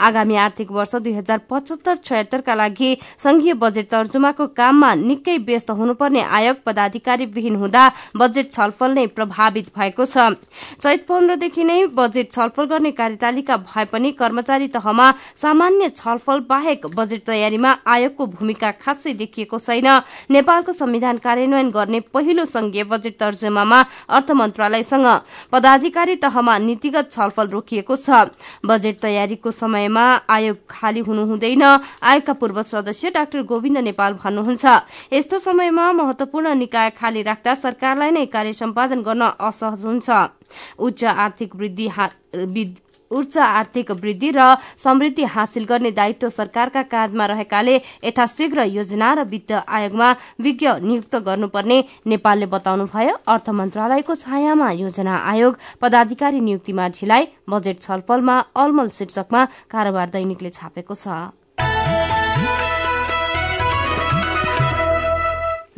आगामी 0.00 0.36
आर्थिक 0.38 0.70
वर्ष 0.72 0.94
दुई 0.96 1.12
हजार 1.14 1.38
पचहत्तर 1.50 1.96
छयत्तरका 2.04 2.54
लागि 2.54 2.90
संघीय 3.18 3.54
बजेट 3.62 3.90
तर्जुमाको 3.90 4.46
काममा 4.56 4.94
निकै 5.00 5.36
व्यस्त 5.50 5.70
हुनुपर्ने 5.72 6.22
आयोग 6.38 6.56
पदाधिकारी 6.66 7.26
विहीन 7.28 7.56
हुँदा 7.56 7.84
बजेट 8.16 8.52
छलफल 8.52 8.90
नै 8.94 9.06
प्रभावित 9.16 9.66
भएको 9.76 10.04
छ। 10.06 10.38
चैत 10.78 11.06
पन्ध्रदेखि 11.08 11.64
नै 11.64 11.78
बजेट 11.94 12.32
छलफल 12.32 12.64
गर्ने 12.66 12.90
कार्यतालिका 12.92 13.56
भए 13.66 13.84
पनि 13.92 14.10
कर्मचारी 14.14 14.68
तहमा 14.70 15.10
सामान्य 15.36 15.88
छलफल 15.92 16.40
बाहेक 16.48 16.86
बजेट 16.96 17.24
तयारीमा 17.26 17.70
आयोगको 17.86 18.26
भूमिका 18.28 18.70
खासै 18.80 19.12
देखिएको 19.14 19.58
छैन। 19.58 19.88
नेपालको 20.30 20.72
संविधान 20.72 21.16
कार्यान्वयन 21.18 21.70
गर्ने 21.70 22.00
पहिलो 22.14 22.44
संघीय 22.46 22.84
बजेट 22.84 23.18
तर्जुमामा 23.20 23.78
अर्थ 24.08 24.30
मन्त्रालयसँग 24.32 25.06
पदाधिकारी 25.52 26.16
तहमा 26.22 26.58
नीतिगत 26.60 27.10
छलफल 27.12 27.48
रोकिएको 27.48 27.96
छ। 27.96 28.30
बजेट 28.64 29.00
तयारीको 29.00 29.50
समयमा 29.52 30.04
आयोग 30.30 30.56
खाली 30.70 31.00
हुनु 31.00 31.24
हुँदैन 31.26 31.62
आयोगका 31.62 32.32
पूर्व 32.40 32.62
सदस्य 32.64 33.10
डाक्टर 33.10 33.42
गोविन्द 33.42 33.78
नेपाल 33.80 34.12
भन्नुहुन्छ 34.14 34.64
यस्तो 35.12 35.38
समयमा 35.40 35.90
महत्वपूर्ण 35.92 36.54
निकाय 36.58 36.90
खाली 37.00 37.22
राख्दा 37.22 37.54
सरकारलाई 37.56 38.10
नै 38.10 38.26
कार्य 38.28 38.52
सम्पादन 38.54 39.02
गर्न 39.02 39.22
असहज 39.40 39.84
हुन्छ। 39.86 40.08
उच्च 40.78 41.04
आर्थिक 41.04 41.56
वृद्धि 41.56 41.88
उच्च 43.10 43.36
आर्थिक 43.38 43.90
वृद्धि 43.92 44.30
र 44.30 44.42
समृद्धि 44.78 45.24
हासिल 45.26 45.64
गर्ने 45.66 45.90
दायित्व 45.90 46.28
सरकारका 46.30 46.82
काँधमा 46.86 47.26
रहेकाले 47.26 47.74
यथाशीघ्र 48.04 48.64
योजना 48.64 49.08
र 49.14 49.24
वित्त 49.26 49.50
आयोगमा 49.66 50.10
विज्ञ 50.38 50.68
नियुक्त 50.80 51.16
गर्नुपर्ने 51.18 51.78
नेपालले 52.06 52.46
बताउनुभयो। 52.46 53.14
अर्थ 53.26 53.50
मन्त्रालयको 53.50 54.14
छायामा 54.14 54.70
योजना 54.78 55.16
आयोग 55.26 55.58
पदाधिकारी 55.82 56.40
नियुक्तिमा 56.40 56.88
ढिलाइ 56.94 57.26
बजेट 57.50 57.82
छलफलमा 57.82 58.38
अलमल 58.56 58.88
शीर्षकमा 58.94 59.44
कारोबार 59.66 60.08
दैनिकले 60.14 60.50
छापेको 60.50 60.94
छ। 60.94 61.39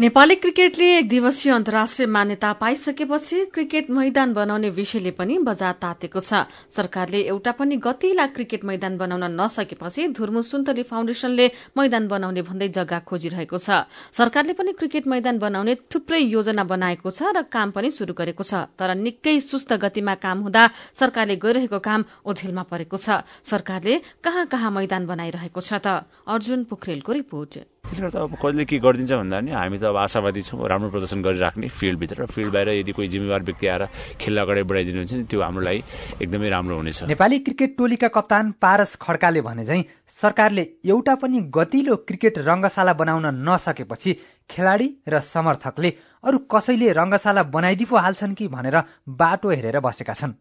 नेपाली 0.03 0.35
क्रिकेटले 0.35 0.87
एक 0.99 1.09
दिवसीय 1.09 1.53
अन्तर्राष्ट्रिय 1.53 2.07
मान्यता 2.11 2.53
पाइसकेपछि 2.61 3.45
क्रिकेट 3.55 3.91
मैदान 3.91 4.33
बनाउने 4.35 4.71
विषयले 4.71 5.11
पनि 5.15 5.37
बजार 5.39 5.73
तातेको 5.79 6.21
छ। 6.21 6.41
सरकारले 6.69 7.21
एउटा 7.25 7.53
पनि 7.55 7.77
गतिला 7.79 8.27
क्रिकेट 8.35 8.65
मैदान 8.65 8.97
बनाउन 8.99 9.25
नसकेपछि 9.39 10.07
धुर्मु 10.19 10.43
सुन्तली 10.43 10.83
फाउन्डेशनले 10.83 11.47
मैदान 11.79 12.09
बनाउने 12.09 12.43
भन्दै 12.43 12.69
जग्गा 12.69 12.99
खोजिरहेको 13.07 13.59
छ। 13.59 13.87
सरकारले 14.11 14.53
पनि 14.59 14.73
क्रिकेट 14.75 15.07
मैदान 15.07 15.39
बनाउने 15.39 15.75
थुप्रै 15.87 16.19
योजना 16.19 16.65
बनाएको 16.67 17.11
छ 17.11 17.31
र 17.31 17.47
काम 17.47 17.71
पनि 17.71 17.91
शुरू 17.95 18.15
गरेको 18.19 18.43
छ। 18.43 18.67
तर 18.75 18.99
निकै 18.99 19.39
सुस्त 19.41 19.79
गतिमा 19.79 20.15
काम 20.19 20.43
हुँदा 20.43 20.65
सरकारले 20.99 21.37
गइरहेको 21.39 21.79
काम 21.79 22.05
ओझेलमा 22.27 22.65
परेको 22.67 22.99
छ। 22.99 23.23
सरकारले 23.47 23.95
कहाँ 24.19 24.47
कहाँ 24.51 24.71
मैदान 24.75 25.07
बनाइरहेको 25.07 25.61
छ 25.63 25.79
त? 25.79 26.11
अर्जुन 26.27 26.67
पोखरेलको 26.67 27.13
रिपोर्ट। 27.23 27.72
त्यसले 27.83 28.09
गर्दा 28.09 28.21
अब 28.23 28.35
कहिले 28.39 28.65
के 28.65 28.79
गरिदिन्छ 28.79 29.13
भन्दा 29.13 29.39
नि 29.43 29.51
हामी 29.53 29.79
त 29.83 29.91
अब 29.91 29.97
आशावादी 30.07 30.43
छौँ 30.49 30.65
राम्रो 30.71 30.91
प्रदर्शन 30.95 31.19
गरिराख्ने 31.19 31.69
फिल्डभित्र 31.69 32.17
र 32.23 32.27
फिल्ड 32.31 32.53
बाहिर 32.55 32.69
यदि 32.79 32.93
कोही 32.95 33.09
जिम्मेवार 33.11 33.43
व्यक्ति 33.43 33.67
आएर 33.67 33.83
खेल 34.23 34.39
अगाडि 34.39 34.63
बढाइदिनुहुन्छ 34.71 35.13
नि 35.13 35.25
त्यो 35.27 35.41
हाम्रो 35.43 35.63
लागि 35.67 35.81
एकदमै 36.23 36.49
राम्रो 36.49 36.75
हुनेछ। 36.79 37.03
नेपाली 37.11 37.39
क्रिकेट 37.43 37.71
टोलीका 37.77 38.09
कप्तान 38.15 38.45
पारस 38.63 38.97
खड्काले 39.03 39.41
भने 39.43 39.65
चाहिँ 39.67 39.85
सरकारले 40.09 40.63
एउटा 40.89 41.15
पनि 41.21 41.39
गतिलो 41.51 41.97
क्रिकेट 42.07 42.39
रङ्गशाला 42.49 42.93
बनाउन 43.03 43.27
नसकेपछि 43.51 44.11
खेलाडी 44.47 44.89
र 45.11 45.21
समर्थकले 45.21 45.91
अरू 46.25 46.39
कसैले 46.47 46.93
रङ्गशाला 46.95 47.43
बनाइदि 47.51 47.85
पो 47.91 47.97
हाल्छन् 47.99 48.39
कि 48.39 48.49
भनेर 48.49 48.77
बाटो 49.11 49.51
हेरेर 49.51 49.81
बसेका 49.83 50.15
छन्। 50.15 50.39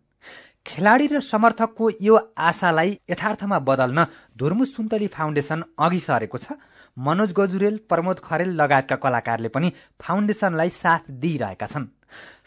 खेलाडी 0.62 1.08
र 1.10 1.20
समर्थकको 1.26 1.90
यो 2.06 2.16
आशालाई 2.38 2.90
यथार्थमा 3.10 3.58
बदल्न 3.66 4.06
धुर्मु 4.38 4.66
सुन्तली 4.66 5.08
फाउन्डेशन 5.10 5.64
अघि 5.82 6.00
सरेको 6.00 6.38
छ। 6.38 6.54
मनोज 6.98 7.34
गजुरेल 7.34 7.80
प्रमोद 7.90 8.20
खरेल 8.20 8.50
लगायतका 8.62 8.96
कलाकारले 8.96 9.48
पनि 9.48 9.72
फाउन्डेशनलाई 10.02 10.70
साथ 10.72 11.12
दिइरहेका 11.12 11.66
छन्। 11.66 11.86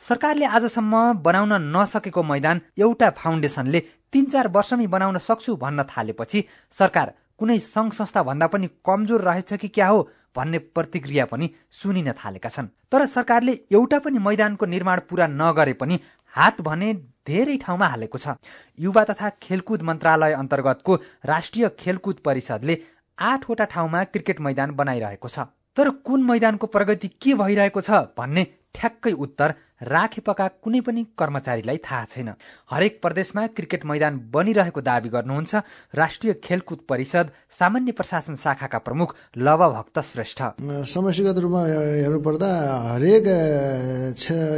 सरकारले 0.09 0.47
आजसम्म 0.47 1.13
बनाउन 1.23 1.53
नसकेको 1.77 2.23
मैदान 2.23 2.61
एउटा 2.79 3.11
फाउन्डेशनले 3.19 3.81
तीन 4.13 4.25
चार 4.27 4.49
वर्षमै 4.49 4.87
बनाउन 4.87 5.19
सक्छु 5.19 5.57
भन्न 5.57 5.83
थालेपछि 5.87 6.45
सरकार 6.75 7.15
कुनै 7.39 7.59
संघ 7.59 7.93
संस्था 7.93 8.23
भन्दा 8.23 8.47
पनि 8.47 8.69
कमजोर 8.87 9.21
रहेछ 9.21 9.53
कि 9.55 9.69
क्या 9.69 9.87
हो 9.89 10.09
भन्ने 10.37 10.59
प्रतिक्रिया 10.75 11.25
पनि 11.27 11.51
सुनिन 11.73 12.13
थालेका 12.15 12.49
छन्। 12.49 12.69
तर 12.93 13.07
सरकारले 13.07 13.53
एउटा 13.73 13.99
पनि 13.99 14.19
मैदानको 14.19 14.67
निर्माण 14.67 15.01
पूरा 15.09 15.27
नगरे 15.27 15.73
पनि 15.73 15.99
हात 16.35 16.61
भने 16.61 16.93
धेरै 17.27 17.57
ठाउँमा 17.57 17.87
हालेको 17.87 18.19
छ। 18.19 18.35
युवा 18.79 19.05
तथा 19.05 19.29
खेलकुद 19.43 19.83
मन्त्रालय 19.83 20.33
अन्तर्गतको 20.33 20.95
राष्ट्रिय 21.25 21.69
खेलकुद 21.79 22.17
परिषदले 22.25 22.75
आठवटा 23.19 23.65
ठाउँमा 23.65 24.05
क्रिकेट 24.05 24.41
मैदान 24.41 24.71
बनाइरहेको 24.71 25.29
छ। 25.29 25.39
तर 25.77 25.91
कुन 25.91 26.23
मैदानको 26.23 26.67
प्रगति 26.67 27.09
के 27.09 27.35
भइरहेको 27.35 27.81
छ 27.81 27.91
भन्ने 28.19 28.47
ठ्याक्कै 28.75 29.13
उत्तर 29.13 29.55
राखेपका 29.83 30.47
कुनै 30.63 30.81
पनि 30.81 31.03
कर्मचारीलाई 31.19 31.79
थाहा 31.83 32.05
छैन। 32.07 32.29
हरेक 32.71 32.99
प्रदेशमा 33.03 33.47
क्रिकेट 33.57 33.85
मैदान 33.85 34.13
बनिरहेको 34.33 34.81
दावी 34.81 35.09
गर्नुहुन्छ। 35.09 35.55
राष्ट्रिय 35.95 36.33
खेलकुद 36.45 36.79
परिषद 36.89 37.27
सामान्य 37.51 37.93
प्रशासन 37.93 38.35
शाखाका 38.37 38.79
प्रमुख 38.79 39.15
लव 39.37 39.61
भक्त 39.75 39.99
श्रेष्ठ। 40.01 40.41
समष्टिगत 40.87 41.39
रूपमा 41.39 41.61
हेर्नुपर्दा 42.01 42.51
हरेक 42.93 43.27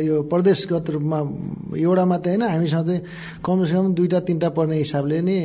यो 0.05 0.23
प्रदेशगत 0.29 0.91
रूपमा 0.91 1.19
एउटा 1.75 2.05
मात्रै 2.05 2.33
होइन। 2.33 2.43
हामीसँग 2.47 2.87
चाहिँ 2.87 3.01
कमसेकम 3.41 3.95
दुईवटा 3.95 4.21
तिनवटा 4.21 4.49
पर्ने 4.53 4.77
हिसाबले 4.79 5.21
नै 5.25 5.37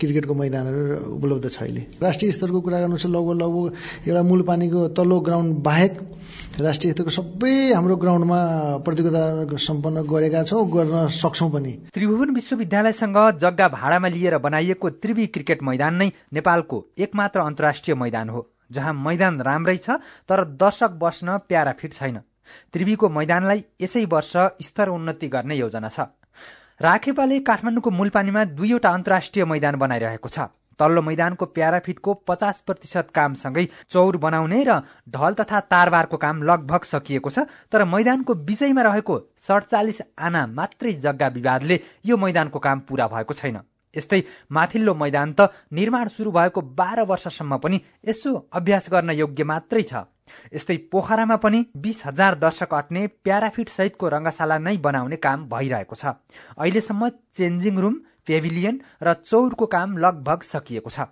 क्रिकेटको 0.00 0.34
मैदानहरू 0.34 1.12
उपलब्ध 1.16 1.44
छ 1.48 1.62
अहिले। 1.62 1.82
राष्ट्रिय 2.02 2.32
स्तरको 2.32 2.60
कुरा 2.64 2.78
गर्नु 2.80 2.96
लगभग 2.96 3.36
लगभग 3.42 4.08
एउटा 4.08 4.22
मूल 4.22 4.42
पानीको 4.48 4.88
तल्लो 4.96 5.20
ग्राउन्ड 5.20 5.50
बाहेक 5.62 5.92
राष्ट्रिय 6.60 6.92
स्तरको 6.92 7.10
सबै 7.10 7.54
हाम्रो 7.72 7.96
ग्राउन्डमा 7.96 8.40
प्रतियोगिता 8.84 9.56
सम्पन्न 9.58 10.02
गरेका 10.06 10.42
छौँ 10.44 10.64
गर्न 10.70 11.08
सक्छौँ 11.12 11.50
पनि। 11.52 11.72
त्रिभुवन 11.94 12.30
विश्वविद्यालयसँग 12.34 13.18
जग्गा 13.40 13.68
भाडामा 13.68 14.08
लिएर 14.08 14.38
बनाइएको 14.38 14.90
त्रिवी 15.02 15.26
क्रिकेट 15.34 15.62
मैदान 15.62 15.94
नै 15.94 16.10
नेपालको 16.32 16.84
एकमात्र 16.98 17.40
अन्तर्राष्ट्रिय 17.40 17.94
मैदान 17.96 18.28
हो 18.28 18.46
जहाँ 18.72 18.92
मैदान 18.96 19.40
राम्रै 19.42 19.76
छ 19.78 19.98
तर 20.28 20.44
दर्शक 20.56 20.98
बस्न 21.00 21.38
प्यारा 21.48 21.72
फिट 21.72 21.92
छैन। 21.94 22.20
त्रिवीको 22.72 23.08
मैदानलाई 23.08 23.64
यसै 23.80 24.04
वर्ष 24.06 24.32
स्तर 24.62 24.88
उन्नति 24.88 25.28
गर्ने 25.28 25.56
योजना 25.56 25.88
छ। 25.88 26.08
राखेपाले 26.80 27.38
काठमाडौँको 27.40 27.90
मूलपानीमा 27.90 28.44
दुईवटा 28.54 28.90
अन्तर्राष्ट्रिय 28.90 29.44
मैदान 29.44 29.76
बनाइरहेको 29.76 30.28
छ। 30.28 30.38
तल्लो 30.78 31.02
मैदानको 31.02 31.44
प्याराफिटको 31.56 32.14
पचास 32.28 32.60
प्रतिशत 32.66 33.10
कामसँगै 33.14 33.64
चौर 33.90 34.16
बनाउने 34.18 34.64
र 34.64 34.80
ढल 35.08 35.32
तथा 35.40 35.60
तारबारको 35.72 36.16
काम 36.18 36.42
लगभग 36.42 36.82
सकिएको 36.92 37.30
छ 37.30 37.46
तर 37.72 37.84
मैदानको 37.94 38.34
बिचैमा 38.48 38.82
रहेको 38.82 39.18
सडचालिस 39.46 40.02
आना 40.18 40.46
मात्रै 40.52 40.92
जग्गा 41.00 41.28
विवादले 41.34 41.80
यो 42.06 42.16
मैदानको 42.16 42.58
काम 42.58 42.80
पूरा 42.88 43.08
भएको 43.08 43.34
छैन। 43.34 43.58
यस्तै 43.94 44.20
माथिल्लो 44.52 44.94
मैदान 44.94 45.32
त 45.32 45.48
निर्माण 45.72 46.08
शुरू 46.12 46.30
भएको 46.30 46.60
बाह्र 46.76 47.02
वर्षसम्म 47.08 47.56
पनि 47.58 47.80
यसो 48.08 48.30
अभ्यास 48.52 48.88
गर्न 48.92 49.10
योग्य 49.16 49.44
मात्रै 49.44 49.82
छ। 49.82 50.04
यस्तै 50.54 50.76
पोखरामा 50.92 51.36
पनि 51.40 51.64
बिस 51.76 52.04
हजार 52.06 52.34
दर्शक 52.36 52.74
अट्ने 52.74 53.06
प्याराफिट 53.24 53.68
सहितको 53.68 54.08
रङ्गशाला 54.14 54.58
नै 54.60 54.76
बनाउने 54.76 55.16
काम 55.16 55.48
भइरहेको 55.48 55.96
छ। 55.96 56.04
अहिलेसम्म 56.60 57.08
चेन्जिङ 57.38 57.78
रुम 57.80 57.94
पेभिलियन 58.28 58.80
र 59.02 59.14
चौरको 59.24 59.66
काम 59.66 59.96
लगभग 59.98 60.42
सकिएको 60.46 60.90
छ। 60.90 61.08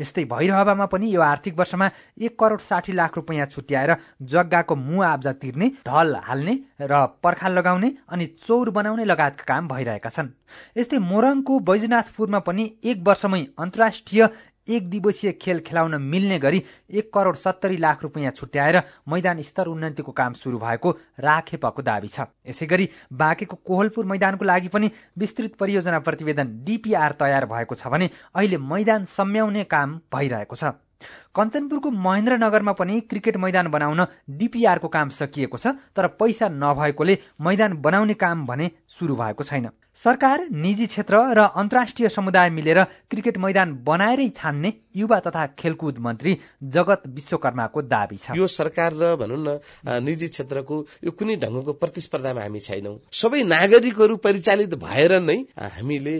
यस्तै 0.00 0.24
भैरहवामा 0.26 0.86
पनि 0.90 1.08
यो 1.14 1.20
आर्थिक 1.22 1.54
वर्षमा 1.58 1.86
एक 2.20 2.34
करोड 2.38 2.60
साठी 2.60 2.92
लाख 2.92 3.16
रुपियाँ 3.16 3.46
छुट्याएर 3.46 3.94
जग्गाको 4.32 4.74
मुआब्जा 4.76 5.32
तिर्ने 5.32 5.68
ढल 5.86 6.14
हाल्ने 6.26 6.54
र 6.82 7.06
पर्खाल 7.22 7.52
लगाउने 7.54 7.90
अनि 8.10 8.26
चौर 8.42 8.70
बनाउने 8.70 9.04
लगायतका 9.04 9.44
काम 9.46 9.68
भइरहेका 9.68 10.10
छन्। 10.10 10.28
यस्तै 10.76 10.98
मोरङको 11.00 11.58
बैजनाथपुरमा 11.70 12.38
पनि 12.42 12.64
एक 12.84 12.98
वर्षमै 13.06 13.42
अन्तर्राष्ट्रिय 13.58 14.28
एक 14.70 14.88
दिवसीय 14.90 15.32
खेल 15.42 15.60
खेलाउन 15.60 15.94
मिल्ने 16.02 16.38
गरी 16.38 16.62
एक 16.90 17.12
करोड 17.14 17.36
सत्तरी 17.36 17.76
लाख 17.76 18.02
रुपियाँ 18.02 18.32
छुट्याएर 18.32 18.82
मैदान 19.08 19.40
स्तर 19.42 19.66
उन्नतिको 19.66 20.12
काम 20.12 20.32
शुरू 20.34 20.58
भएको 20.58 20.90
राखेपको 21.20 21.82
दावी 21.82 22.08
छ। 22.08 22.26
यसै 22.46 22.66
गरी 22.66 22.88
बाँकेको 23.14 23.56
कोहलपुर 23.66 24.04
मैदानको 24.06 24.44
लागि 24.44 24.68
पनि 24.68 24.90
विस्तृत 25.18 25.54
परियोजना 25.56 25.98
प्रतिवेदन 26.00 26.54
डिपिआर 26.64 27.16
तयार 27.20 27.46
भएको 27.46 27.74
छ 27.74 27.86
भने 27.88 28.10
अहिले 28.34 28.58
मैदान 28.66 29.04
सम्याउने 29.08 29.64
काम 29.66 29.98
भइरहेको 30.14 30.56
छ। 30.56 30.72
कञ्चनपुरको 31.34 31.90
महेन्द्रनगरमा 31.90 32.72
पनि 32.76 33.00
क्रिकेट 33.10 33.36
मैदान 33.40 33.68
बनाउन 33.72 34.06
डिपिआरको 34.38 34.88
काम 34.88 35.08
सकिएको 35.10 35.58
छ 35.58 35.72
तर 35.96 36.06
पैसा 36.20 36.48
नभएकोले 36.54 37.18
मैदान 37.40 37.80
बनाउने 37.82 38.14
काम 38.14 38.46
भने 38.46 38.70
सुरु 38.88 39.16
भएको 39.16 39.44
छैन। 39.44 39.68
सरकार 39.98 40.46
निजी 40.52 40.86
क्षेत्र 40.86 41.16
र 41.34 41.40
अन्तर्राष्ट्रिय 41.60 42.08
समुदाय 42.08 42.50
मिलेर 42.50 42.82
क्रिकेट 43.10 43.38
मैदान 43.38 43.72
बनाएरै 43.84 44.28
छान्ने 44.30 44.72
युवा 44.96 45.18
तथा 45.20 45.46
खेलकुद 45.58 45.98
मन्त्री 45.98 46.36
जगत 46.62 47.02
विश्वकर्माको 47.08 47.82
दावी 47.82 48.16
छ। 48.16 48.36
यो 48.36 48.46
सरकार 48.46 48.94
र 48.94 49.16
भनौँ 49.16 49.38
न 49.38 49.58
निजी 50.04 50.28
क्षेत्रको 50.28 50.76
यो 51.04 51.10
कुनै 51.10 51.36
ढङ्गको 51.42 51.72
प्रतिस्पर्धामा 51.82 52.40
हामी 52.40 52.60
छैनौँ। 52.60 52.96
सबै 53.12 53.42
नागरिकहरू 53.44 54.16
परिचालित 54.22 54.74
भएर 54.78 55.18
नै 55.20 55.38
हामीले 55.58 56.14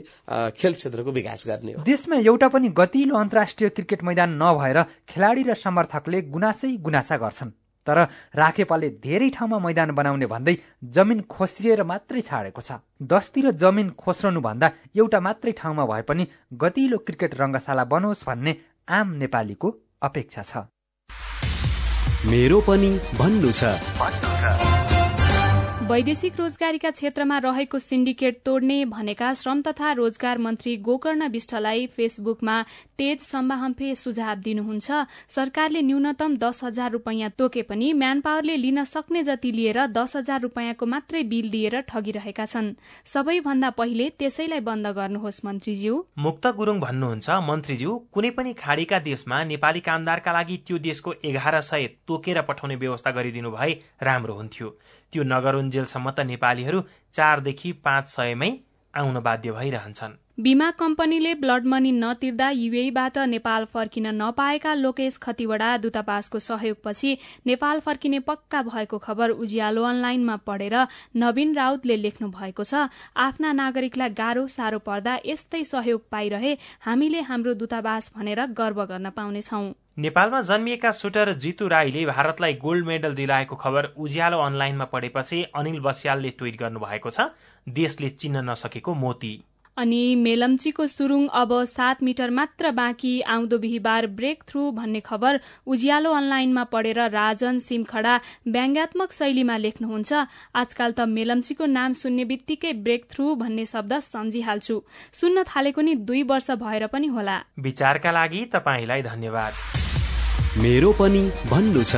खेल 0.59 0.73
क्षेत्रको 0.75 1.11
विकास 1.13 1.45
गर्ने 1.47 1.73
हो। 1.73 1.83
देशमा 1.87 2.17
एउटा 2.27 2.49
पनि 2.51 2.69
गतिलो 2.75 3.17
अन्तर्राष्ट्रिय 3.17 3.69
क्रिकेट 3.71 4.03
मैदान 4.03 4.37
नभएर 4.43 4.83
खेलाडी 5.09 5.43
र 5.47 5.55
समर्थकले 5.57 6.23
गुनासै 6.29 6.77
गुनासा 6.83 7.17
गर्छन्। 7.17 7.51
तर 7.87 7.99
राखेपाले 8.37 8.89
धेरै 9.05 9.29
ठाउँमा 9.37 9.59
मैदान 9.59 9.91
बनाउने 9.99 10.27
भन्दै 10.27 10.55
जमिन 10.97 11.21
खोस्रिएर 11.35 11.83
मात्रै 11.83 12.21
छाडेको 12.21 12.61
छ। 12.61 12.81
दसतिर 13.03 13.51
जमिन 13.63 13.91
खोस्रनु 13.97 14.41
भन्दा 14.41 14.69
एउटा 14.97 15.21
मात्रै 15.21 15.53
ठाउँमा 15.61 15.85
भए 15.91 16.03
पनि 16.09 16.27
गतिलो 16.63 16.99
क्रिकेट 17.07 17.33
रङ्गशाला 17.41 17.85
बनोस् 17.93 18.27
भन्ने 18.27 18.53
आम 18.89 19.09
नेपालीको 19.23 19.69
अपेक्षा 20.03 20.43
छ। 20.43 20.53
मेरो 22.31 22.61
पनि 22.69 22.91
भन्नु 23.19 23.51
छ। 23.53 24.70
वैदेशिक 25.91 26.37
रोजगारीका 26.39 26.91
क्षेत्रमा 26.91 27.37
रहेको 27.45 27.79
सिन्डिकेट 27.81 28.37
तोड्ने 28.45 28.75
भनेका 28.87 29.33
श्रम 29.35 29.63
तथा 29.63 29.91
रोजगार 29.93 30.39
मन्त्री 30.39 30.77
गोकर्ण 30.87 31.29
विष्टलाई 31.29 31.87
फेसबुकमा 31.87 32.61
तेज 32.99 33.21
सम्बाहम्फे 33.21 33.95
सुझाव 33.97 34.37
दिनुहुन्छ। 34.39 34.91
सरकारले 35.29 35.83
न्यूनतम 35.83 36.37
दस 36.37 36.61
हजार 36.65 36.91
रूपियाँ 36.93 37.31
तोके 37.39 37.63
पनि 37.63 37.93
म्यान 37.95 38.21
पावरले 38.21 38.57
लिन 38.57 38.85
सक्ने 38.85 39.23
जति 39.25 39.53
लिएर 39.53 39.87
दस 39.89 40.17
हजार 40.17 40.41
रूपियाँको 40.41 40.87
मात्रै 40.87 41.23
बिल 41.33 41.51
दिएर 41.51 41.81
ठगिरहेका 41.91 42.47
छन्। 42.47 42.71
सबैभन्दा 43.07 43.71
पहिले 43.81 44.09
त्यसैलाई 44.19 44.61
बन्द 44.71 44.87
गर्नुहोस् 44.95 45.45
मन्त्रीज्यू। 45.45 45.95
मुक्त 46.19 46.47
गुरूङ 46.55 46.81
भन्नुहुन्छ 46.81 47.41
मन्त्रीज्यू 47.51 47.99
कुनै 48.15 48.31
पनि 48.39 48.53
खाड़ीका 48.63 48.99
देशमा 49.11 49.43
नेपाली 49.51 49.81
कामदारका 49.91 50.39
लागि 50.39 50.63
त्यो 50.67 50.79
देशको 50.87 51.19
एघार 51.25 51.61
सय 51.65 51.91
तोकेर 52.07 52.43
पठाउने 52.47 52.77
व्यवस्था 52.79 53.11
गरिदिनु 53.11 53.51
भए 53.51 53.73
राम्रो 54.03 54.35
हुन्थ्यो। 54.35 54.75
त्यो 55.13 55.23
नगरुन्जेलसम्म 55.81 56.11
त 56.11 56.21
नेपालीहरू 56.27 56.81
चारदेखि 57.15 57.73
पाँच 57.85 58.09
सयमै 58.09 58.51
आउन 58.95 59.21
बाध्य 59.21 59.51
भइरहन्छन्। 59.53 60.15
बीमा 60.41 60.71
कम्पनीले 60.73 61.35
ब्लड 61.35 61.65
मनी 61.67 61.93
नतिर्दा 61.93 62.49
युएबाट 62.51 63.19
नेपाल 63.29 63.65
फर्किन 63.65 64.07
नपाएका 64.15 64.73
लोकेश 64.75 65.17
खतिवड़ा 65.23 65.77
दूतावासको 65.77 66.39
सहयोगपछि 66.39 67.11
नेपाल 67.47 67.81
फर्किने 67.81 68.19
पक्का 68.21 68.63
भएको 68.63 68.99
खबर 68.99 69.31
उज्यालो 69.37 69.83
अनलाइनमा 69.85 70.37
पढेर 70.47 70.77
नवीन 71.17 71.55
राउतले 71.55 71.97
लेख्नु 71.97 72.29
भएको 72.31 72.65
छ 72.65 72.89
आफ्ना 73.17 73.53
नागरिकलाई 73.53 74.17
गाह्रो 74.17 74.47
साह्रो 74.49 74.79
पर्दा 74.81 75.19
यस्तै 75.27 75.63
सहयोग 75.65 76.09
पाइरहे 76.11 76.57
हामीले 76.81 77.21
हाम्रो 77.29 77.55
दूतावास 77.55 78.11
भनेर 78.17 78.47
गर्व 78.57 78.85
गर्न 78.85 79.11
पाउनेछौ। 79.13 79.63
नेपालमा 80.01 80.41
जन्मिएका 80.41 80.91
सुटर 80.93 81.33
जितु 81.37 81.67
राईले 81.69 82.05
भारतलाई 82.07 82.55
गोल्ड 82.57 82.87
मेडल 82.87 83.15
दिलाएको 83.15 83.57
खबर 83.57 83.89
उज्यालो 83.99 84.39
अनलाइनमा 84.41 84.85
पढेपछि 84.93 85.43
अनिल 85.55 85.81
बस्यालले 85.83 86.31
ट्वीट 86.39 86.57
गर्नुभएको 86.59 87.11
छ। 87.11 87.29
देशले 87.67 88.09
चिन्न 88.17 88.49
नसकेको 88.49 88.95
मोती। 88.97 89.33
अनि 89.77 89.99
मेलम्चीको 90.17 90.87
सुरुङ 90.87 91.27
अब 91.33 91.53
सात 91.65 92.03
मिटर 92.03 92.31
मात्र 92.31 92.71
बाँकी 92.71 93.13
आउँदो 93.35 93.59
बिहिबार 93.59 94.07
ब्रेक 94.17 94.43
थ्रू 94.49 94.71
भन्ने 94.71 95.01
खबर 95.01 95.41
उज्यालो 95.67 96.13
अनलाइनमा 96.13 96.65
पढेर 96.73 97.01
राजन 97.11 97.59
सिमखडा 97.59 98.17
व्यङ्ग्यात्मक 98.49 99.13
शैलीमा 99.13 99.57
लेख्नुहुन्छ। 99.57 100.13
आजकाल 100.55 100.93
त 100.93 101.09
मेलम्चीको 101.11 101.67
नाम 101.69 101.93
सुन्ने 101.97 102.25
बित्तिकै 102.25 102.73
ब्रेक 102.81 103.05
थ्रू 103.11 103.35
भन्ने 103.37 103.67
शब्द 103.67 103.99
सम्झिहाल्छु। 104.09 104.81
सुन्न 105.13 105.45
थालेको 105.45 105.81
नि 105.81 105.95
दुई 106.09 106.23
वर्ष 106.25 106.51
भएर 106.65 106.87
पनि 106.89 107.07
होला। 107.09 107.39
विचारका 107.59 108.11
लागि 108.13 108.45
तपाईँलाई 108.53 109.03
धन्यवाद। 109.03 109.53
मेरो 110.61 110.91
पनि 110.93 111.21
भन्नु 111.51 111.83
छ। 111.89 111.95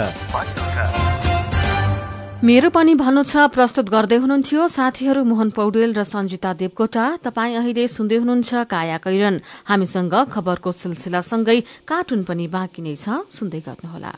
मेरो 2.46 2.68
पनि 2.70 2.94
भन्नु 2.94 3.22
छ 3.26 3.50
प्रस्तुत 3.50 3.86
गर्दै 3.90 4.18
हुनुहुन्थ्यो 4.22 4.60
साथीहरू 4.70 5.22
मोहन 5.26 5.50
पौडेल 5.50 5.90
र 5.98 6.06
सञ्जिता 6.06 6.50
देवकोटा। 6.62 7.04
तपाईँ 7.26 7.58
अहिले 7.58 7.84
सुन्दै 7.90 8.16
हुनुहुन्छ 8.22 8.50
काया 8.70 8.98
कैरन। 9.02 9.36
हामीसँग 9.66 10.14
खबरको 10.30 10.70
सिलसिलासँगै 10.78 11.58
कार्टुन 11.90 12.20
पनि 12.22 12.46
बाँकी 12.54 12.80
नै 12.86 12.94
छ 13.02 13.26
सुन्दै 13.26 13.60
गर्नुहोला। 13.66 14.12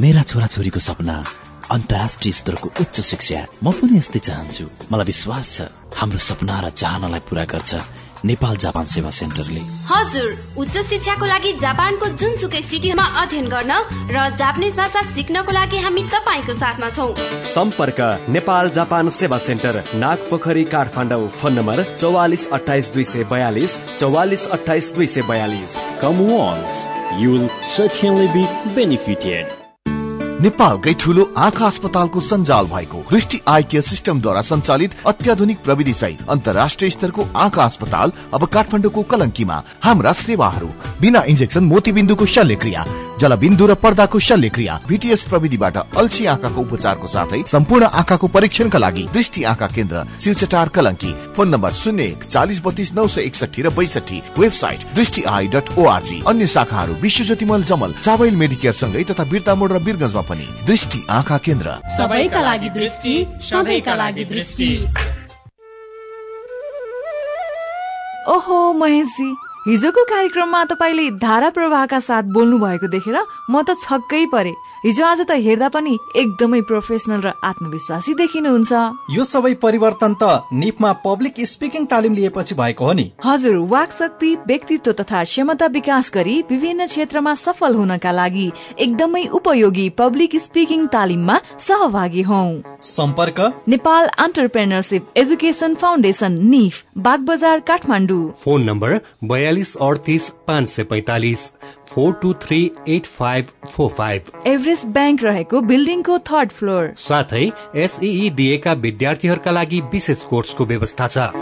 मेरा 0.00 0.22
छोराछोरीको 0.24 0.80
सपना 0.80 1.16
अन्तर्राष्ट्रिय 1.68 2.32
स्तरको 2.32 2.68
उच्च 2.72 2.96
शिक्षा। 3.04 3.40
म 3.60 3.68
पनि 3.76 4.00
यस्तै 4.00 4.20
चाहन्छु। 4.28 4.64
मलाई 4.88 5.06
विश्वास 5.12 5.46
छ 5.52 5.68
हाम्रो 5.92 6.18
सपना 6.28 6.56
र 6.64 6.66
चाहनालाई 6.72 7.20
पूरा 7.28 7.44
गर्छ। 7.52 7.72
नेपाल 8.24 8.56
जापान 8.56 8.86
सेवा 8.86 9.10
सेन्टरले। 9.10 9.60
हजुर 9.88 10.28
उच्च 10.58 10.76
शिक्षाको 10.88 11.26
लागि 11.26 11.52
जापानको 11.60 12.06
जुनसुकै 12.20 12.62
सिटीमा 12.62 13.04
अध्ययन 13.22 13.48
गर्न 13.48 13.72
र 14.10 14.28
जापानिज 14.36 14.76
भाषा 14.76 15.02
सिक्नको 15.14 15.52
लागि 15.52 15.78
हामी 15.78 16.02
तपाईँको 16.14 16.54
साथमा 16.54 16.88
छौ। 16.90 17.06
सम्पर्क 17.54 18.00
नेपाल 18.28 18.70
जापान 18.70 19.08
सेवा 19.18 19.38
centre 19.38 19.82
Nagpokhari 19.94 20.64
Kathmandu 20.74 21.28
phone 21.38 21.52
number 21.58 21.84
चौवालिस 21.96 22.48
अठाइस 22.52 22.92
दुई 22.94 23.04
सय 23.04 23.24
बयालिस 23.30 23.78
चौवालिस 23.96 24.48
अठाइस 24.58 24.92
दुई 24.94 25.06
सय 25.06 25.22
बयालिस। 25.28 25.72
Certainly 27.68 28.26
be 28.34 28.42
benefited. 28.76 29.46
नेपालकै 30.40 30.92
ठुलो 30.94 31.22
आँखा 31.36 31.66
अस्पतालको 31.66 32.20
सञ्जाल 32.20 32.66
भएको 32.66 32.98
दृष्टि 33.10 33.40
आई 33.48 33.62
केयर 33.62 33.82
सिस्टमद्वारा 33.82 34.42
सञ्चालित 34.42 34.94
अत्याधुनिक 35.06 35.58
प्रविधि 35.64 35.94
सहित 35.94 36.28
अन्तर्राष्ट्रिय 36.30 36.90
स्तरको 36.90 37.26
आँखा 37.36 37.64
अस्पताल 37.64 38.12
अब 38.34 38.46
काठमाडौँको 38.46 39.02
कलङ्कीमा 39.02 39.62
हाम्रा 39.84 40.12
सेवाहरू। 40.22 40.70
बिना 41.00 41.22
इन्जेक्सन 41.28 41.64
मोतीबिन्दुको 41.64 42.26
शल्यक्रिया। 42.26 42.84
जलबिन्दु 43.20 43.66
र 43.66 43.74
पर्दाको 43.74 44.18
शल्यक्रिया 44.18 44.74
भिटिएस 44.88 45.22
प्रविधिबाट 45.28 45.76
अल्छी 45.98 46.26
आँखाको 46.32 46.60
उपचारको 46.60 47.06
साथै 47.08 47.42
सम्पूर्ण 47.46 47.84
आँखाको 48.00 48.26
परीक्षणका 48.28 48.78
लागि 48.78 49.02
दृष्टि 49.14 49.42
आँखा 49.44 49.66
केन्द्र 49.74 50.04
शिवचटार 50.20 50.68
कलङ्की। 50.76 51.12
फोन 51.36 51.48
नम्बर 51.48 51.72
शून्य 51.72 52.04
एक 52.04 52.24
चालिस 52.24 52.60
बत्तीस 52.64 52.92
नौ 52.94 53.06
सय 53.08 53.22
एकसठी 53.22 53.62
र 53.62 53.70
बैसठी 53.74 54.22
वेबसाइट 54.38 54.84
दृष्टि 54.94 55.22
आई 55.28 55.48
डट 55.48 55.66
ओआरजी 55.78 56.22
अन्य 56.28 56.46
शाखाहरू 56.46 56.94
विश्व 57.02 57.24
ज्योतिमल 57.24 57.62
जमल 57.64 57.92
चावल 58.02 58.36
मेडिकेयर 58.36 58.74
सँगै 58.74 59.04
तथा 59.10 59.24
बिर्तामोड 59.32 59.72
र 59.72 59.78
बिरगंजमा 59.82 60.22
पनि 60.30 60.46
दृष्टि 60.66 61.02
आँखा 61.10 61.38
केन्द्र। 61.46 61.74
सबैका 61.98 62.40
लागि 62.42 62.70
दृष्टि 62.78 63.14
सबैका 63.50 63.94
लागि 63.94 64.24
दृष्टि। 64.30 64.70
ओहो 68.28 68.58
महेशजी। 68.78 69.30
हिजोको 69.68 70.02
कार्यक्रममा 70.04 70.64
तपाईँले 70.64 71.10
धारा 71.20 71.48
प्रवाहका 71.52 71.98
साथ 72.00 72.32
बोल्नु 72.32 72.58
भएको 72.58 72.88
देखेर 72.88 73.16
म 73.52 73.60
त 73.60 73.76
छक्कै 73.76 74.24
परे। 74.32 74.52
हिजो 74.84 75.04
आज 75.04 75.20
त 75.20 75.34
हेर्दा 75.42 75.68
पनि 75.74 75.92
एकदमै 76.16 76.60
प्रोफेसनल 76.62 77.20
र 77.20 77.30
आत्मविश्वासी 77.44 78.12
देखिनुहुन्छ। 78.14 78.72
यो 79.10 79.22
सबै 79.24 79.54
परिवर्तन 79.62 80.12
त 80.14 80.54
निपमा 80.54 80.92
पब्लिक 81.04 81.40
स्पिकिङ 81.44 81.86
तालिम 81.86 82.14
लिएपछि 82.14 82.54
भएको 82.54 82.84
हो 82.84 82.92
नि। 82.92 83.06
हजुर 83.24 83.56
वाक 83.72 83.92
शक्ति 83.92 84.30
व्यक्तित्व 84.46 84.92
तथा 85.00 85.22
क्षमता 85.24 85.66
विकास 85.76 86.10
गरी 86.14 86.36
विभिन्न 86.50 86.86
क्षेत्रमा 86.86 87.34
सफल 87.36 87.74
हुनका 87.74 88.12
लागि 88.12 88.46
एकदमै 88.78 89.24
उपयोगी 89.40 89.88
पब्लिक 89.98 90.36
स्पिकिङ 90.46 90.86
तालिममा 90.94 91.40
सहभागी 91.58 92.22
हौ। 92.30 92.42
सम्पर्क? 92.84 93.40
नेपाल 93.68 94.06
अन्टरप्रेनरसिप 94.18 95.02
एजुकेसन 95.16 95.74
फाउन्डेसन 95.74 96.38
निफ 96.46 96.82
बाग 96.98 97.26
बजार 97.26 97.60
काठमाडौँ। 97.66 98.22
फोन 98.44 98.62
नम्बर 98.70 99.00
बयालिस 99.26 99.76
अडतिस 99.82 100.28
पाँच 100.46 100.68
सय 100.68 100.84
पैतालिस 100.84 101.50
four 101.88 102.12
two 102.22 102.32
three 102.40 102.60
eight 102.88 103.06
five 103.08 103.46
four 103.66 103.90
five. 103.90 104.22
Everest 104.68 104.86
bank 104.94 105.22
रहेको 105.24 105.60
बिल्डिङको 105.64 106.18
थर्ड 106.28 106.50
फ्लोर। 106.52 106.92
साथै 107.00 107.44
एसई 107.84 108.28
दिएका 108.36 108.72
विद्यार्थीहरूका 108.84 109.50
लागि 109.52 109.80
विशेष 109.88 110.20
कोर्सको 110.28 110.64
व्यवस्था 110.66 111.06
छ। 111.08 111.32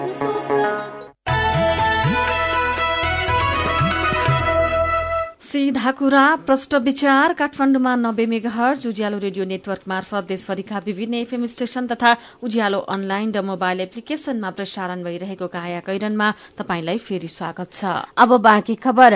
सीधा 5.47 5.91
कुरा 5.99 6.25
प्रष्ट 6.47 6.75
विचार 6.85 7.33
काठमाडौँमा 7.33 7.95
नब्बे 7.97 8.25
मेगाहर्ज 8.27 8.87
उज्यालो 8.87 9.19
रेडियो 9.19 9.45
नेटवर्क 9.47 9.83
मार्फत 9.89 10.25
देशभरिका 10.29 10.79
विभिन्न 10.87 11.15
एफएम 11.17 11.47
स्टेशन 11.47 11.87
तथा 11.87 12.11
उज्यालो 12.43 12.79
अनलाइन 12.95 13.33
र 13.33 13.43
मोबाइल 13.43 13.81
एप्लिकेशनमा 13.81 14.51
प्रसारण 14.51 15.05
भइरहेको 15.05 15.47
काया 15.49 15.81
कैरनमा 15.87 16.33
तपाईंलाई 16.59 16.99
फेरि 16.99 17.29
स्वागत 17.31 17.73
छ। 17.73 17.95
अब 18.19 18.37
बाँकी 18.43 18.75
खबर। 18.85 19.13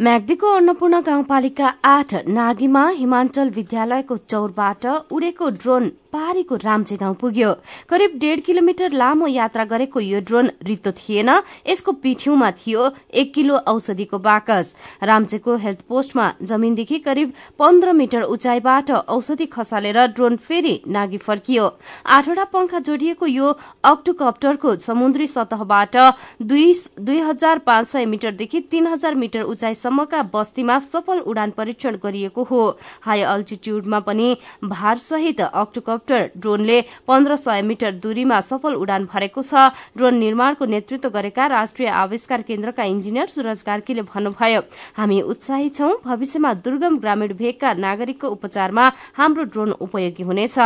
म्याग्दीको 0.00 0.52
अन्नपूर्ण 0.56 1.00
गाउँपालिका 1.06 1.72
आठ 1.84 2.14
नागीमा 2.26 2.88
हिमाञ्चल 2.90 3.48
विद्यालयको 3.54 4.16
चौरबाट 4.30 4.86
उडेको 5.12 5.48
ड्रोन 5.52 5.88
पारीको 6.12 6.56
राम्चे 6.56 6.96
गाउँ 6.96 7.14
पुग्यो। 7.20 7.52
करिब 7.88 8.18
डेढ 8.20 8.40
किलोमिटर 8.44 8.92
लामो 8.92 9.26
यात्रा 9.26 9.64
गरेको 9.64 10.00
यो 10.00 10.20
ड्रोन 10.20 10.50
रित्तो 10.62 10.90
थिएन 10.92 11.28
यसको 11.68 11.92
पिठ्यौमा 12.02 12.50
थियो 12.52 12.88
एक 13.12 13.32
किलो 13.34 13.56
औषधिको 13.72 14.18
बाकस। 14.20 14.74
राम्चेको 15.02 15.54
हेल्थ 15.56 15.80
पोस्टमा 15.88 16.26
जमीनदेखि 16.42 16.98
करिब 16.98 17.32
पन्ध्र 17.58 17.92
मिटर 17.92 18.22
उचाइबाट 18.24 18.90
औषधि 18.90 19.46
खसालेर 19.46 19.98
ड्रोन 20.08 20.36
फेरि 20.38 20.74
नागी 20.88 21.18
फर्कियो। 21.18 21.68
आठवटा 22.08 22.44
पंखा 22.52 22.78
जोडिएको 22.80 23.26
यो 23.28 23.52
अक्टोकप्टरको 23.84 24.76
समुद्री 24.78 25.26
सतहबाट 25.28 25.96
दुई 26.42 27.18
हजार 27.20 27.58
पाँच 27.66 27.86
सय 27.88 28.04
मिटरदेखि 28.06 28.60
तीन 28.70 28.86
हजार 28.86 29.14
मिटर 29.14 29.42
उचाइसम्मका 29.82 30.22
बस्तीमा 30.32 30.78
सफल 30.78 31.18
उडान 31.20 31.50
परीक्षण 31.50 31.96
गरिएको 32.02 32.42
हो। 32.44 32.62
हाई 33.02 33.20
अल्टिट्यूडमा 33.24 33.98
पनि 34.00 34.36
भारसहित 34.64 35.40
अक्टोकप्टर 35.42 36.30
ड्रोनले 36.38 36.80
पन्ध्र 37.08 37.36
सय 37.36 37.62
मिटर 37.62 37.90
दूरीमा 37.98 38.40
सफल 38.40 38.74
उडान 38.74 39.04
भरेको 39.12 39.42
छ। 39.42 39.74
ड्रोन 39.96 40.14
निर्माणको 40.16 40.64
नेतृत्व 40.64 41.08
गरेका 41.10 41.46
राष्ट्रिय 41.48 41.88
आविष्कार 41.88 42.42
केन्द्रका 42.42 42.84
इन्जिनियर 42.84 43.26
सुरज 43.26 43.62
कार्कीले 43.62 44.02
भन्नुभयो 44.04 44.60
हामी 44.96 45.20
उत्साही 45.24 45.68
छौं। 45.70 45.90
भविष्यमा 46.04 46.52
दुर्गम 46.62 46.98
ग्रामीण 46.98 47.32
भेगका 47.34 47.74
नागरिकको 47.76 48.28
उपचारमा 48.28 48.84
हाम्रो 49.18 49.42
ड्रोन 49.50 49.70
उपयोगी 49.82 50.22
हुनेछ। 50.22 50.58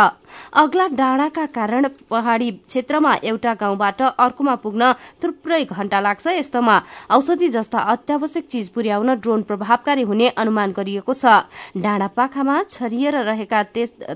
अग्ला 0.55 0.87
डाँडाका 0.93 1.47
कारण 1.57 1.89
पहाड़ी 2.11 2.51
क्षेत्रमा 2.53 3.15
एउटा 3.25 3.55
गाउँबाट 3.55 4.03
अर्कोमा 4.03 4.55
पुग्न 4.61 4.93
थुप्रै 5.23 5.65
घण्टा 5.65 6.01
लाग्छ। 6.01 6.27
यस्तोमा 6.29 6.77
औषधि 7.11 7.49
जस्ता 7.49 7.79
अत्यावश्यक 7.87 8.45
चीज 8.47 8.69
पुर्याउन 8.69 9.06
ड्रोन 9.17 9.43
प्रभावकारी 9.43 10.03
हुने 10.03 10.29
अनुमान 10.37 10.73
गरिएको 10.73 11.13
छ। 11.15 11.25
डाँडा 11.77 12.07
पाखामा 12.17 12.63
छरिएर 12.71 13.15
रहेका 13.25 13.63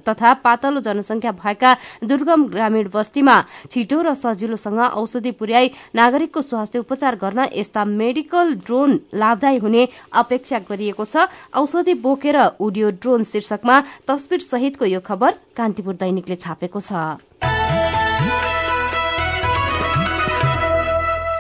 तथा 0.03 0.33
पातलो 0.43 0.81
जनसंख्या 0.81 1.33
भएका 1.33 1.77
दुर्गम 2.05 2.47
ग्रामीण 2.49 2.89
बस्तीमा 2.91 3.37
छिटो 3.71 4.01
र 4.03 4.15
सजिलोसँग 4.15 4.81
औषधि 4.97 5.31
पुर्याई 5.39 5.71
नागरिकको 5.95 6.43
स्वास्थ्य 6.43 6.79
उपचार 6.79 7.15
गर्न 7.17 7.47
यस्ता 7.55 7.85
मेडिकल 7.85 8.55
ड्रोन 8.67 9.01
लाभदायी 9.15 9.59
हुने 9.59 9.89
अपेक्षा 10.15 10.59
गरिएको 10.69 11.05
छ। 11.05 11.29
औषधि 11.55 11.95
बोकेर 12.03 12.39
उडियो 12.61 12.91
ड्रोन 13.01 13.25
शीर्षकमा 13.25 13.81
तस्विर 14.09 14.41
सहितको 14.43 14.85
यो 14.87 15.01
खबर 15.01 15.39
कान्तिपुर 15.57 15.95
दैनिकले 15.95 16.37
छापेको 16.37 16.81
छ। 16.81 17.30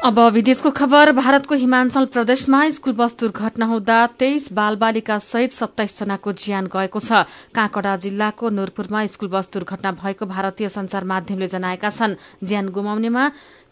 अब 0.01 0.19
विदेशको 0.33 0.71
खबर 0.73 1.11
भारतको 1.13 1.55
हिमाचल 1.55 2.05
प्रदेशमा 2.09 2.59
स्कूल 2.73 2.93
बस 2.97 3.17
दुर्घटना 3.21 3.67
हुँदा 3.67 3.97
तेइस 4.17 4.49
बालबालिका 4.53 5.19
सहित 5.21 5.53
सत्ताइस 5.53 5.99
जनाको 6.01 6.33
ज्यान 6.41 6.67
गएको 6.73 7.01
छ। 7.01 7.29
काँकडा 7.53 7.97
जिल्लाको 8.01 8.49
नूरपुरमा 8.49 9.05
स्कूल 9.07 9.29
बस 9.29 9.51
दुर्घटना 9.53 9.93
भएको 10.01 10.27
भारतीय 10.27 10.69
संचार 10.73 11.05
माध्यमले 11.05 11.47
जनाएका 11.53 11.91
छन्। 11.91 12.17
ज्यान 12.41 12.69
गुमाउनेमा 12.73 13.25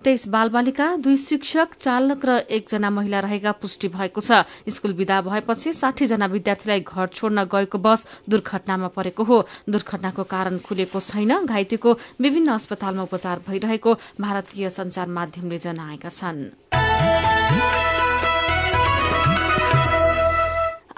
तेइस 0.04 0.26
बालबालिका 0.28 0.86
दुई 0.96 1.16
शिक्षक 1.18 1.74
चालक 1.76 2.24
र 2.24 2.30
एकजना 2.48 2.90
महिला 2.90 3.20
रहेका 3.20 3.52
पुष्टि 3.52 3.88
भएको 3.88 4.20
छ। 4.20 4.46
स्कूल 4.68 4.92
विदा 4.94 5.20
भएपछि 5.20 5.72
साठी 5.72 6.06
जना 6.06 6.26
विद्यार्थीलाई 6.26 6.80
घर 6.80 7.06
छोड्न 7.12 7.44
गएको 7.44 7.78
बस 7.78 8.06
दुर्घटनामा 8.30 8.88
परेको 8.94 9.24
हो। 9.24 9.38
दुर्घटनाको 9.68 10.24
कारण 10.24 10.58
खुलेको 10.62 11.00
छैन। 11.02 11.44
घाइतेको 11.44 11.98
विभिन्न 12.20 12.48
अस्पतालमा 12.54 13.02
उपचार 13.02 13.42
भइरहेको 13.48 13.94
भारतीय 14.20 14.70
संचार 14.70 15.08
माध्यमले 15.10 15.58
जनाएका 15.58 16.08
छन्। 16.08 16.87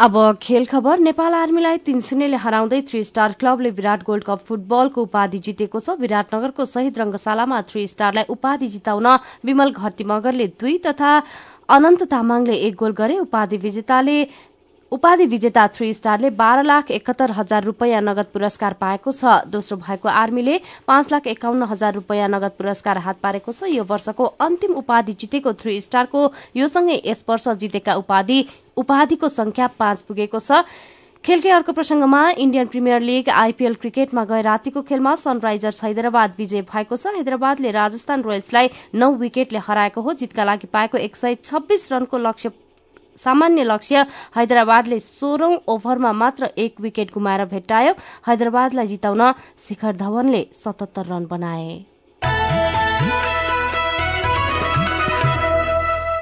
अब 0.00 0.14
खेल 0.42 0.64
खबर। 0.64 0.98
नेपाल 0.98 1.34
आर्मीलाई 1.34 1.78
तीन 1.84 2.00
शून्यले 2.00 2.36
हराउँदै 2.40 2.80
थ्री 2.88 3.02
स्टार 3.04 3.32
क्लबले 3.36 3.70
विराट 3.70 4.02
गोल्ड 4.02 4.24
कप 4.24 4.44
फुटबलको 4.48 5.02
उपाधि 5.02 5.38
जितेको 5.38 5.80
छ। 5.80 5.96
विराटनगरको 6.00 6.64
शहीद 6.64 6.98
रंगशालामा 6.98 7.60
थ्री 7.68 7.86
स्टारलाई 7.86 8.24
उपाधि 8.32 8.68
जिताउन 8.80 9.06
विमल 9.44 9.70
घरती 9.76 10.04
मगरले 10.08 10.46
दुई 10.56 10.78
तथा 10.80 11.10
अनन्त 11.68 12.02
तामाङले 12.08 12.56
एक 12.66 12.74
गोल 12.80 12.92
गरे। 12.96 13.18
उपाधि 13.20 13.56
विजेताले 13.60 14.16
उपाधि 14.92 15.24
विजेता 15.26 15.66
थ्री 15.68 15.92
स्टारले 15.94 16.30
बाह्र 16.32 16.62
लाख 16.62 16.90
एकहत्तर 16.90 17.30
हजार 17.30 17.64
रूपियाँ 17.64 18.00
नगद 18.02 18.26
पुरस्कार 18.32 18.72
पाएको 18.74 19.12
छ। 19.12 19.24
दोस्रो 19.46 19.76
भएको 19.78 20.08
आर्मीले 20.10 20.60
पाँच 20.86 21.12
लाख 21.12 21.26
एकाउन्न 21.28 21.62
हजार 21.70 21.94
रूपियाँ 21.94 22.28
नगद 22.28 22.52
पुरस्कार 22.58 22.98
हात 22.98 23.18
पारेको 23.22 23.52
छ। 23.52 23.70
यो 23.70 23.84
वर्षको 23.84 24.24
अन्तिम 24.40 24.72
उपाधि 24.74 25.12
जितेको 25.14 25.52
थ्री 25.54 25.80
स्टारको 25.80 26.20
योसँगै 26.56 26.96
यस 27.06 27.24
वर्ष 27.28 27.48
जितेका 27.60 27.94
उपाधि 28.02 28.38
उपाधिको 28.76 29.28
संख्या 29.30 29.66
पाँच 29.78 30.00
पुगेको 30.02 30.38
छ। 30.40 30.66
खेलकै 31.24 31.50
अर्को 31.52 31.72
प्रसंगमा 31.72 32.22
इण्डियन 32.36 32.66
प्रिमियर 32.66 33.00
लीग 33.02 33.28
आईपीएल 33.30 33.74
क्रिकेटमा 33.76 34.24
गए 34.24 34.42
रातिको 34.42 34.82
खेलमा 34.82 35.14
सनराइजर्स 35.16 35.84
हैदराबाद 35.84 36.34
विजय 36.38 36.62
भएको 36.66 36.96
छ। 36.96 37.14
हैदराबादले 37.14 37.70
राजस्थान 37.70 38.22
रोयल्सलाई 38.22 38.70
नौ 38.96 39.12
विकेटले 39.22 39.62
हराएको 39.62 40.00
हो। 40.00 40.12
जितका 40.16 40.44
लागि 40.44 40.66
पाएको 40.66 40.98
एक 40.98 41.16
सय 41.16 41.38
छब्बीस 41.44 41.92
रनको 41.92 42.18
लक्ष्य 42.18 42.50
सामान्य 43.24 43.64
लक्ष्य 43.64 44.06
हैदराबादले 44.36 45.00
सोह्रौं 45.00 45.56
ओभरमा 45.68 46.12
मात्र 46.12 46.50
एक 46.58 46.80
विकेट 46.80 47.12
गुमाएर 47.14 47.44
भेट्टायो। 47.44 47.94
हैदराबादलाई 48.28 48.86
जिताउन 48.86 49.32
शिखर 49.58 49.96
धवनले 49.96 50.46
सतहत्तर 50.54 51.06
रन 51.06 51.26
बनाए। 51.26 51.89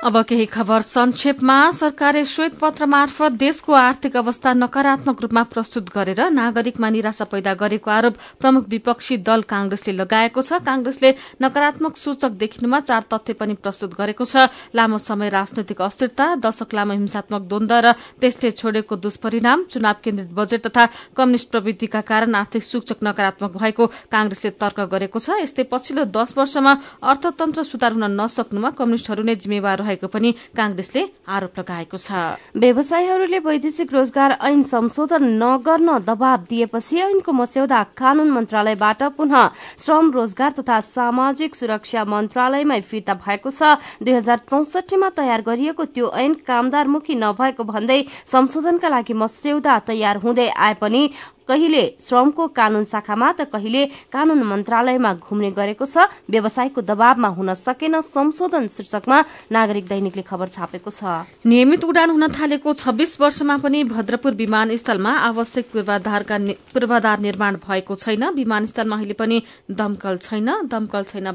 अब 0.09 0.17
केही 0.25 0.45
खबर 0.47 0.81
संक्षेपमा। 0.81 1.55
सरकारले 1.71 2.25
श्वेत 2.25 2.53
पत्र 2.61 2.87
मार्फत 2.87 3.33
देशको 3.35 3.73
आर्थिक 3.73 4.17
अवस्था 4.17 4.53
नकारात्मक 4.55 5.21
रूपमा 5.23 5.43
प्रस्तुत 5.45 5.91
गरेर 5.95 6.21
नागरिकमा 6.33 6.89
निराशा 6.91 7.25
पैदा 7.29 7.53
गरेको 7.55 7.91
आरोप 7.91 8.15
प्रमुख 8.41 8.69
विपक्षी 8.69 9.17
दल 9.21 9.43
कांग्रेसले 9.45 9.93
लगाएको 9.93 10.41
छ। 10.41 10.65
कांग्रेसले 10.65 11.13
नकारात्मक 11.43 11.97
सूचक 11.99 12.31
देखिनुमा 12.41 12.81
चार 12.81 13.03
तथ्य 13.13 13.33
पनि 13.37 13.55
प्रस्तुत 13.61 13.93
गरेको 14.01 14.25
छ। 14.25 14.49
लामो 14.73 14.99
समय 14.99 15.29
राजनैतिक 15.29 15.83
अस्थिरता 15.83 16.27
दशक 16.41 16.73
लामो 16.73 16.93
हिंसात्मक 16.95 17.43
द्वन्द 17.45 17.73
र 17.75 17.93
त्यसले 18.17 18.51
छोडेको 18.53 18.97
दुष्परिणाम 18.97 19.65
चुनाव 19.69 20.01
केन्द्रित 20.01 20.33
बजेट 20.33 20.67
तथा 20.67 20.87
कम्युनिष्ट 21.17 21.51
प्रवृत्तिका 21.53 22.01
कारण 22.09 22.35
आर्थिक 22.35 22.65
सूचक 22.65 23.05
नकारात्मक 23.05 23.61
भएको 23.61 23.87
कांग्रेसले 24.09 24.57
तर्क 24.57 24.81
गरेको 24.89 25.19
छ। 25.21 25.37
यस्तै 25.45 25.69
पछिल्लो 25.69 26.09
दश 26.09 26.33
वर्षमा 26.33 26.73
अर्थतन्त्र 27.05 27.69
सुधार 27.69 27.93
हुन 27.93 28.17
नसक्नुमा 28.17 28.71
कम्युनिष्टहरू 28.73 29.29
नै 29.29 29.37
जिम्मेवार 29.37 29.79
रहेको 29.79 29.97
पनि 30.07 30.31
कांग्रेसले 30.55 31.03
आरोप 31.27 31.59
लगाएको 31.59 31.97
छ। 31.97 32.39
व्यवसायीहरूले 32.55 33.39
वैदेशिक 33.39 33.93
रोजगार 33.93 34.39
ऐन 34.41 34.63
संशोधन 34.63 35.25
नगर्न 35.43 35.99
दबाव 36.07 36.47
दिएपछि 36.51 36.97
ऐनको 36.99 37.33
मस्यौदा 37.33 37.83
कानून 37.99 38.31
मन्त्रालयबाट 38.31 39.03
पुनः 39.19 39.49
श्रम 39.79 40.11
रोजगार 40.13 40.53
तथा 40.59 40.81
सामाजिक 40.81 41.55
सुरक्षा 41.55 42.05
मन्त्रालयमै 42.05 42.81
फिर्ता 42.81 43.15
भएको 43.17 43.51
छ। 43.51 43.81
दुई 44.03 44.13
हजार 44.13 44.39
चौसठीमा 44.51 45.09
तयार 45.11 45.41
गरिएको 45.43 45.85
त्यो 45.85 46.07
ऐन 46.15 46.35
कामदारमुखी 46.47 47.15
नभएको 47.15 47.65
भन्दै 47.65 48.01
संशोधनका 48.27 48.89
लागि 48.89 49.15
मस्यौदा 49.15 49.79
तयार 49.89 50.17
हुँदै 50.23 50.49
आए 50.49 50.75
पनि 50.81 51.03
कहिले 51.49 51.83
श्रमको 51.99 52.47
कानून 52.53 52.85
शाखामा 52.85 53.33
त 53.33 53.49
कहिले 53.53 53.85
कानून 54.13 54.43
मन्त्रालयमा 54.45 55.13
घुम्ने 55.17 55.51
गरेको 55.51 55.85
छ। 55.85 56.07
व्यवसायको 56.29 56.81
दबावमा 56.85 57.29
हुन 57.29 57.55
सकेन। 57.57 58.01
संशोधन 58.05 58.67
शीर्षकमा 58.69 59.19
नागरिक 59.53 59.85
दैनिकले 59.89 60.23
खबर 60.23 60.49
छापेको 60.49 60.91
छ। 60.91 61.25
नियमित 61.45 61.85
उडान 61.85 62.11
हुन 62.11 62.25
थालेको 62.37 62.73
छब्बीस 62.75 63.21
वर्षमा 63.21 63.57
पनि 63.59 63.85
भद्रपुर 63.85 64.33
विमानस्थलमा 64.37 65.13
आवश्यक 65.29 65.67
पूर्वाधार 65.73 67.19
निर्माण 67.21 67.57
भएको 67.65 67.95
छैन। 67.97 68.29
विमानस्थलमा 68.35 68.97
अहिले 68.97 69.17
पनि 69.17 69.43
दमकल 69.71 70.17
छैन। 70.19 70.49
दमकल 70.69 71.03
छैन 71.05 71.33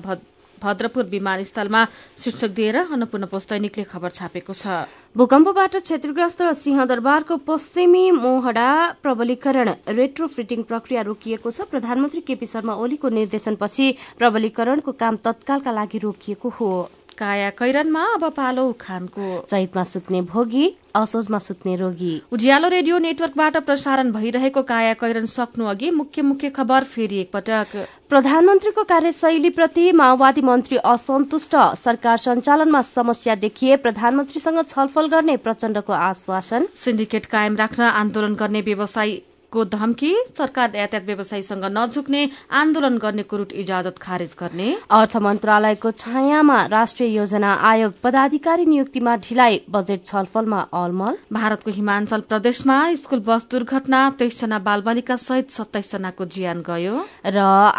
भद्रपुर 0.64 1.04
विमानस्थलमा 1.12 1.86
शीर्षक 2.18 2.52
दिएर 2.56 2.76
अन्नपूर्ण 2.78 3.26
पोस्ट 3.28 3.50
दैनिकले 3.50 3.84
खबर 3.84 4.10
छापेको 4.10 4.54
छ। 4.54 4.88
भूकम्पबाट 5.16 5.76
क्षतिग्रस्त 5.78 6.42
सिंहदरबारको 6.58 7.38
पश्चिमी 7.48 8.06
मोहडा 8.14 8.70
प्रबलीकरण 9.04 9.70
रेट्रोफिटिङ 9.92 10.64
प्रक्रिया 10.64 11.02
रोकिएको 11.04 11.52
छ। 11.52 11.70
प्रधानमन्त्री 11.70 12.22
केपी 12.28 12.46
शर्मा 12.48 12.74
ओलीको 12.74 13.10
निर्देशनपछि 13.20 13.86
प्रबलीकरणको 14.18 14.92
काम 14.98 15.16
तत्कालका 15.24 15.72
लागि 15.72 15.98
रोकिएको 16.00 16.50
हो। 16.60 16.72
काया 17.14 17.50
कैरनमा 17.50 18.04
अब 18.14 18.30
पालो 18.32 18.68
उखानको 18.70 19.40
चैतमा 19.50 19.84
सुत्ने 19.86 20.22
भोगी 20.24 20.66
असोजमा 20.96 21.38
सुत्ने 21.40 21.76
रोगी। 21.76 22.22
उज्यालो 22.32 22.68
रेडियो 22.68 22.98
नेटवर्कबाट 23.00 23.58
प्रसारण 23.66 24.12
भइरहेको 24.12 24.62
काया 24.64 24.94
कैरन 24.94 25.26
सक्नु 25.26 25.66
अघि 25.66 25.90
मुख्य 25.92 26.22
मुख्य 26.22 26.50
खबर 26.50 26.84
फेरि 26.84 27.18
एकपटक। 27.18 27.76
प्रधानमन्त्रीको 28.10 28.84
कार्यशैलीप्रति 28.84 29.92
माओवादी 29.92 30.42
मन्त्री 30.42 30.78
असन्तुष्ट। 30.86 31.56
सरकार 31.78 32.18
सञ्चालनमा 32.20 32.82
समस्या 32.94 33.36
देखिए 33.36 33.76
प्रधानमन्त्रीसँग 33.78 34.64
छलफल 34.70 35.08
गर्ने 35.08 35.38
प्रचण्डको 35.40 35.94
आश्वासन। 35.94 36.68
सिन्डिकेट 36.76 37.26
कायम 37.26 37.56
राख्न 37.56 37.84
आन्दोलन 37.84 38.36
गर्ने 38.36 38.62
व्यवसायी 38.62 39.22
को 39.54 39.64
धम्की 39.68 40.14
सरकार 40.38 40.76
यातायात 40.76 41.06
व्यवसायीसँग 41.06 41.66
नझुक्ने 41.72 42.22
आन्दोलन 42.54 42.98
गर्नेको 42.98 43.38
रूट 43.38 43.52
इजाजत 43.64 43.98
खारेज 44.02 44.36
गर्ने। 44.40 44.70
अर्थ 44.92 45.18
मन्त्रालयको 45.20 45.92
छायामा 45.94 46.58
राष्ट्रिय 46.68 47.16
योजना 47.16 47.54
आयोग 47.72 47.94
पदाधिकारी 48.04 48.66
नियुक्तिमा 48.66 49.16
ढिलाइ 49.24 49.62
बजेट 49.70 50.06
छलफलमा 50.06 50.62
अलमल। 50.74 51.18
भारतको 51.34 51.72
हिमाञ्चल 51.72 52.22
प्रदेशमा 52.30 52.78
स्कूल 52.98 53.20
बस 53.28 53.48
दुर्घटना 53.52 54.00
तेइसजना 54.20 54.60
बालबालिका 54.62 55.16
सहित 55.22 55.52
सत्ताइस 55.52 55.92
जनाको 55.92 56.26
ज्यान 56.36 56.64
गयो। 56.68 56.96
र 57.28 57.38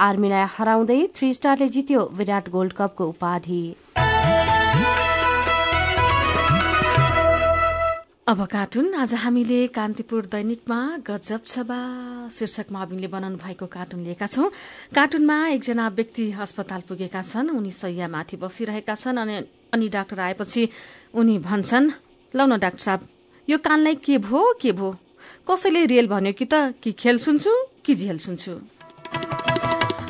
आर्मीलाई 0.08 0.46
हराउँदै 0.56 1.00
थ्री 1.16 1.32
स्टारले 1.34 1.68
जित्यो 1.68 2.10
विराट 2.14 2.48
गोल्ड 2.50 2.72
कपको 2.72 3.06
उपाधि। 3.06 3.64
अब 8.26 8.44
कार्टुन 8.48 8.94
आज 8.96 9.12
हामीले 9.20 9.66
कान्तिपुर 9.68 10.26
दैनिकमा 10.32 10.78
गजब 11.06 11.40
छबा 11.44 11.80
शीर्षकमा 12.32 12.80
अविनले 12.82 13.08
बनाउनु 13.12 13.36
भएको 13.36 13.66
कार्टुन 13.68 14.00
लिएका 14.00 14.26
छौं। 14.26 14.48
कार्टुनमा 14.96 15.36
एकजना 15.48 15.88
व्यक्ति 15.92 16.24
अस्पताल 16.32 16.80
पुगेका 16.88 17.22
छन् 17.22 17.50
उनी 17.52 17.70
सैयामाथि 17.70 18.36
बसिरहेका 18.40 18.94
छन् 18.96 19.18
अनि 19.20 19.88
डाक्टर 19.92 20.20
आएपछि 20.20 20.68
उनी 21.20 21.38
भन्छन् 21.44 21.90
लौ 22.34 22.46
न 22.46 22.58
डाक्टर 22.64 22.84
साहब 22.86 23.08
यो 23.48 23.58
कानलाई 23.60 23.94
के 24.00 24.18
भो 24.24 24.40
के 24.56 24.72
भो? 24.72 24.88
कसैले 25.44 25.84
रेल 25.92 26.08
भन्यो 26.08 26.32
कि 26.32 26.46
त 26.48 26.72
कि 26.80 26.92
खेल 26.96 27.18
सुन्छु 27.20 27.52
कि 27.84 27.94
झेल 27.94 28.18
सुन्छु? 28.24 28.52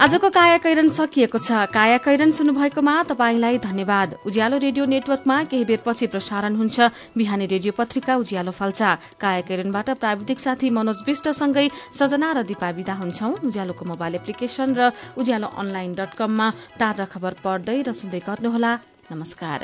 आजको 0.05 0.29
काया 0.29 0.61
कैरन 0.61 0.93
सकिएको 0.93 1.39
छ। 1.41 1.65
काया 1.73 1.99
कैरन 2.05 2.31
सुन्नुभएकोमा 2.37 2.95
तपाईँलाई 3.09 3.57
धन्यवाद। 3.59 4.29
उज्यालो 4.29 4.57
रेडियो 4.61 4.85
नेटवर्कमा 4.85 5.37
केही 5.49 5.65
बेरपछि 5.65 6.07
प्रसारण 6.13 6.53
हुन्छ। 6.61 6.93
बिहानी 7.17 7.47
रेडियो 7.49 7.73
पत्रिका 7.73 8.13
उज्यालो 8.21 8.53
फल्चा। 8.53 9.17
काया 9.17 9.41
कैरनबाट 9.49 9.89
प्राविधिक 9.97 10.39
साथी 10.45 10.69
मनोज 10.77 11.09
विष्टसँगै 11.09 11.97
सजना 11.97 12.29
र 12.37 12.45
दिपा 12.45 12.69
विदा 12.77 12.95
हुन्छौ। 13.01 13.49
उज्यालोको 13.49 13.85
मोबाइल 13.89 14.15
एप्लिकेशन 14.21 14.69
र 14.77 14.93
उज्यालो 15.17 15.49
अनलाइन 15.57 15.97
डट 15.97 16.13
कममा 16.21 16.49
ताजा 16.77 17.05
खबर 17.09 17.41
पढ्दै 17.41 17.81
र 17.89 17.97
सुन्दै 17.97 18.21
गर्नुहोला। 18.29 18.73
नमस्कार। 19.09 19.59